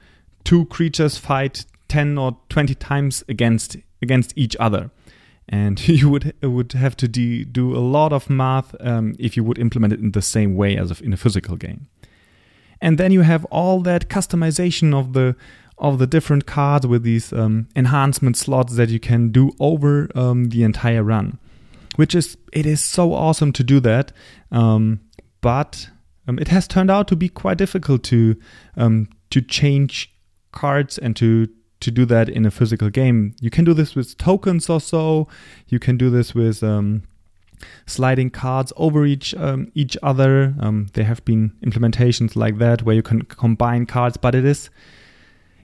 two 0.43 0.65
creatures 0.65 1.17
fight 1.17 1.65
10 1.87 2.17
or 2.17 2.37
20 2.49 2.75
times 2.75 3.23
against 3.29 3.77
against 4.01 4.33
each 4.35 4.57
other 4.59 4.89
and 5.49 5.87
you 5.87 6.09
would 6.09 6.33
would 6.41 6.73
have 6.73 6.95
to 6.97 7.07
de- 7.07 7.45
do 7.45 7.75
a 7.75 7.79
lot 7.79 8.13
of 8.13 8.29
math 8.29 8.75
um, 8.79 9.15
if 9.19 9.37
you 9.37 9.43
would 9.43 9.57
implement 9.57 9.93
it 9.93 9.99
in 9.99 10.11
the 10.11 10.21
same 10.21 10.55
way 10.55 10.77
as 10.77 11.01
in 11.01 11.13
a 11.13 11.17
physical 11.17 11.55
game. 11.55 11.87
And 12.79 12.97
then 12.97 13.11
you 13.11 13.21
have 13.21 13.43
all 13.45 13.81
that 13.81 14.07
customization 14.07 14.93
of 14.93 15.13
the 15.13 15.35
of 15.79 15.99
the 15.99 16.07
different 16.07 16.45
cards 16.45 16.87
with 16.87 17.03
these 17.03 17.31
um, 17.31 17.67
enhancement 17.75 18.35
slots 18.35 18.75
that 18.75 18.89
you 18.89 18.99
can 18.99 19.29
do 19.29 19.51
over 19.59 20.09
um, 20.15 20.45
the 20.45 20.63
entire 20.63 21.03
run 21.03 21.37
which 21.97 22.15
is 22.15 22.37
it 22.53 22.65
is 22.65 22.81
so 22.81 23.13
awesome 23.13 23.51
to 23.51 23.63
do 23.63 23.79
that 23.81 24.13
um, 24.51 25.01
but 25.41 25.89
um, 26.27 26.39
it 26.39 26.47
has 26.47 26.67
turned 26.67 26.89
out 26.89 27.07
to 27.09 27.15
be 27.15 27.27
quite 27.27 27.57
difficult 27.57 28.03
to 28.03 28.35
um, 28.77 29.09
to 29.29 29.41
change 29.41 30.13
cards 30.53 30.97
and 30.97 31.15
to 31.17 31.49
to 31.79 31.91
do 31.91 32.05
that 32.05 32.29
in 32.29 32.45
a 32.45 32.51
physical 32.51 32.89
game. 32.89 33.35
You 33.39 33.49
can 33.49 33.65
do 33.65 33.73
this 33.73 33.95
with 33.95 34.17
tokens 34.17 34.69
or 34.69 34.81
so. 34.81 35.27
You 35.67 35.79
can 35.79 35.97
do 35.97 36.09
this 36.09 36.33
with 36.33 36.63
um, 36.63 37.03
sliding 37.85 38.29
cards 38.29 38.73
over 38.77 39.05
each 39.05 39.35
um, 39.35 39.71
each 39.75 39.97
other. 40.01 40.55
Um, 40.59 40.87
there 40.93 41.05
have 41.05 41.23
been 41.25 41.51
implementations 41.61 42.35
like 42.35 42.57
that 42.57 42.83
where 42.83 42.95
you 42.95 43.03
can 43.03 43.23
combine 43.23 43.85
cards, 43.85 44.17
but 44.17 44.35
it 44.35 44.45
is 44.45 44.69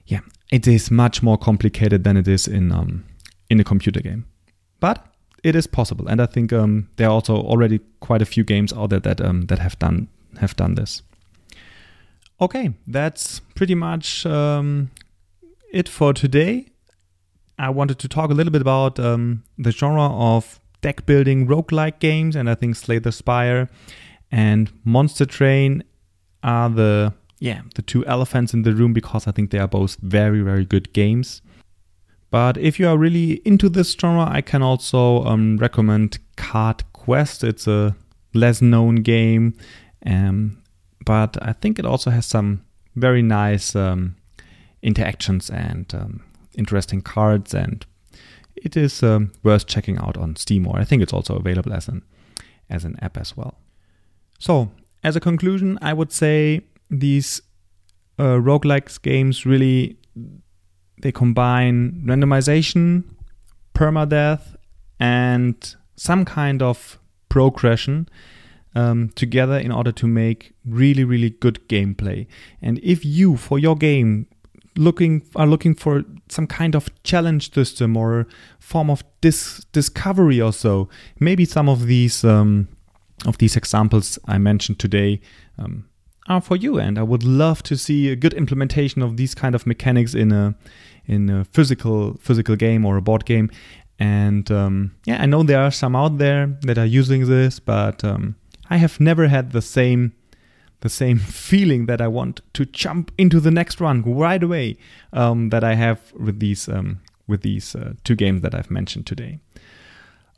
yeah, 0.06 0.20
it 0.50 0.66
is 0.66 0.90
much 0.90 1.22
more 1.22 1.38
complicated 1.38 2.04
than 2.04 2.16
it 2.16 2.28
is 2.28 2.46
in 2.46 2.72
um, 2.72 3.04
in 3.50 3.60
a 3.60 3.64
computer 3.64 4.00
game. 4.00 4.26
But 4.80 5.04
it 5.42 5.54
is 5.54 5.66
possible, 5.66 6.08
and 6.08 6.20
I 6.20 6.26
think 6.26 6.52
um, 6.52 6.88
there 6.96 7.08
are 7.08 7.12
also 7.12 7.36
already 7.36 7.80
quite 8.00 8.22
a 8.22 8.26
few 8.26 8.44
games 8.44 8.72
out 8.72 8.90
there 8.90 9.00
that 9.00 9.20
um, 9.20 9.46
that 9.46 9.58
have 9.58 9.78
done 9.78 10.08
have 10.40 10.56
done 10.56 10.74
this. 10.74 11.02
Okay, 12.40 12.74
that's 12.86 13.40
pretty 13.54 13.74
much 13.74 14.26
um, 14.26 14.90
it 15.74 15.88
for 15.88 16.12
today. 16.12 16.66
I 17.58 17.70
wanted 17.70 17.98
to 18.00 18.08
talk 18.08 18.30
a 18.30 18.34
little 18.34 18.52
bit 18.52 18.62
about 18.62 18.98
um, 18.98 19.44
the 19.58 19.70
genre 19.70 20.06
of 20.06 20.60
deck 20.80 21.06
building 21.06 21.46
roguelike 21.46 21.98
games, 21.98 22.36
and 22.36 22.48
I 22.48 22.54
think 22.54 22.76
Slay 22.76 22.98
the 22.98 23.12
Spire 23.12 23.68
and 24.30 24.72
Monster 24.84 25.26
Train 25.26 25.84
are 26.42 26.68
the 26.68 27.14
yeah 27.40 27.62
the 27.74 27.82
two 27.82 28.04
elephants 28.06 28.54
in 28.54 28.62
the 28.62 28.74
room 28.74 28.92
because 28.92 29.26
I 29.26 29.32
think 29.32 29.50
they 29.50 29.58
are 29.58 29.68
both 29.68 29.96
very 29.96 30.40
very 30.40 30.64
good 30.64 30.92
games. 30.92 31.42
But 32.30 32.56
if 32.56 32.80
you 32.80 32.88
are 32.88 32.98
really 32.98 33.34
into 33.44 33.68
this 33.68 33.92
genre, 33.92 34.28
I 34.28 34.40
can 34.40 34.62
also 34.62 35.24
um, 35.24 35.56
recommend 35.58 36.18
Card 36.36 36.82
Quest. 36.92 37.44
It's 37.44 37.68
a 37.68 37.94
less 38.32 38.60
known 38.60 38.96
game 38.96 39.54
um, 40.06 40.62
but 41.04 41.36
I 41.42 41.52
think 41.52 41.78
it 41.78 41.86
also 41.86 42.10
has 42.10 42.26
some 42.26 42.64
very 42.94 43.22
nice 43.22 43.74
um, 43.74 44.16
interactions 44.84 45.50
and 45.50 45.92
um, 45.94 46.22
interesting 46.56 47.00
cards, 47.00 47.54
and 47.54 47.84
it 48.54 48.76
is 48.76 49.02
um, 49.02 49.32
worth 49.42 49.66
checking 49.66 49.98
out 49.98 50.16
on 50.16 50.36
Steam. 50.36 50.68
Or 50.68 50.78
I 50.78 50.84
think 50.84 51.02
it's 51.02 51.12
also 51.12 51.34
available 51.34 51.72
as 51.72 51.88
an 51.88 52.02
as 52.70 52.84
an 52.84 52.96
app 53.00 53.16
as 53.16 53.36
well. 53.36 53.54
So, 54.38 54.70
as 55.02 55.16
a 55.16 55.20
conclusion, 55.20 55.78
I 55.82 55.92
would 55.92 56.12
say 56.12 56.60
these 56.90 57.42
uh, 58.18 58.38
roguelikes 58.38 59.00
games 59.02 59.44
really 59.44 59.96
they 61.02 61.10
combine 61.10 62.02
randomization, 62.06 63.04
permadeath, 63.74 64.56
and 65.00 65.74
some 65.96 66.24
kind 66.24 66.62
of 66.62 66.98
progression 67.28 68.08
um, 68.76 69.10
together 69.16 69.58
in 69.58 69.72
order 69.72 69.92
to 69.92 70.06
make 70.06 70.54
really 70.64 71.04
really 71.04 71.30
good 71.30 71.66
gameplay. 71.68 72.26
And 72.60 72.78
if 72.82 73.04
you 73.04 73.36
for 73.36 73.58
your 73.58 73.76
game 73.76 74.26
looking 74.76 75.22
are 75.36 75.46
looking 75.46 75.74
for 75.74 76.04
some 76.28 76.46
kind 76.46 76.74
of 76.74 76.88
challenge 77.02 77.52
system 77.52 77.96
or 77.96 78.26
form 78.58 78.90
of 78.90 79.04
dis- 79.20 79.64
discovery 79.72 80.40
or 80.40 80.52
so, 80.52 80.88
maybe 81.20 81.44
some 81.44 81.68
of 81.68 81.86
these 81.86 82.24
um, 82.24 82.68
of 83.26 83.38
these 83.38 83.56
examples 83.56 84.18
I 84.26 84.38
mentioned 84.38 84.78
today. 84.78 85.20
Um, 85.58 85.86
are 86.26 86.40
for 86.40 86.56
you 86.56 86.78
and 86.78 86.98
I 86.98 87.02
would 87.02 87.22
love 87.22 87.62
to 87.64 87.76
see 87.76 88.08
a 88.08 88.16
good 88.16 88.32
implementation 88.32 89.02
of 89.02 89.16
these 89.16 89.34
kind 89.34 89.54
of 89.54 89.66
mechanics 89.66 90.14
in 90.14 90.32
a 90.32 90.54
in 91.06 91.28
a 91.28 91.44
physical 91.44 92.16
physical 92.18 92.56
game 92.56 92.86
or 92.86 92.96
a 92.96 93.02
board 93.02 93.26
game 93.26 93.50
and 93.98 94.50
um, 94.50 94.94
yeah 95.04 95.20
I 95.20 95.26
know 95.26 95.42
there 95.42 95.60
are 95.60 95.70
some 95.70 95.94
out 95.94 96.18
there 96.18 96.46
that 96.62 96.78
are 96.78 96.86
using 96.86 97.26
this 97.26 97.60
but 97.60 98.02
um, 98.04 98.36
I 98.70 98.78
have 98.78 99.00
never 99.00 99.28
had 99.28 99.52
the 99.52 99.62
same 99.62 100.12
the 100.84 100.90
same 100.90 101.18
feeling 101.18 101.86
that 101.86 102.00
I 102.00 102.06
want 102.06 102.42
to 102.52 102.66
jump 102.66 103.10
into 103.16 103.40
the 103.40 103.50
next 103.50 103.80
run 103.80 104.02
right 104.02 104.42
away 104.42 104.76
um, 105.14 105.48
that 105.48 105.64
I 105.64 105.74
have 105.74 106.12
with 106.12 106.38
these 106.38 106.68
um, 106.68 107.00
with 107.26 107.40
these 107.40 107.74
uh, 107.74 107.94
two 108.04 108.14
games 108.14 108.42
that 108.42 108.54
I've 108.54 108.70
mentioned 108.70 109.06
today. 109.06 109.40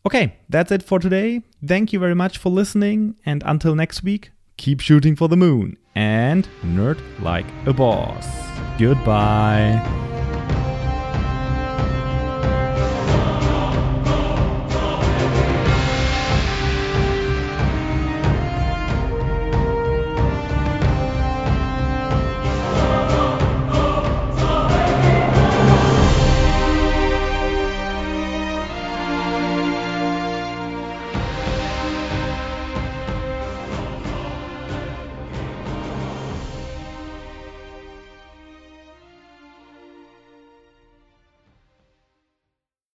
Okay, 0.06 0.36
that's 0.48 0.70
it 0.70 0.84
for 0.84 1.00
today. 1.00 1.42
Thank 1.66 1.92
you 1.92 1.98
very 1.98 2.14
much 2.14 2.38
for 2.38 2.50
listening, 2.50 3.16
and 3.26 3.42
until 3.44 3.74
next 3.74 4.04
week, 4.04 4.30
keep 4.56 4.80
shooting 4.80 5.16
for 5.16 5.28
the 5.28 5.36
moon 5.36 5.76
and 5.96 6.48
nerd 6.62 7.00
like 7.20 7.46
a 7.66 7.72
boss. 7.72 8.24
Goodbye. 8.78 10.05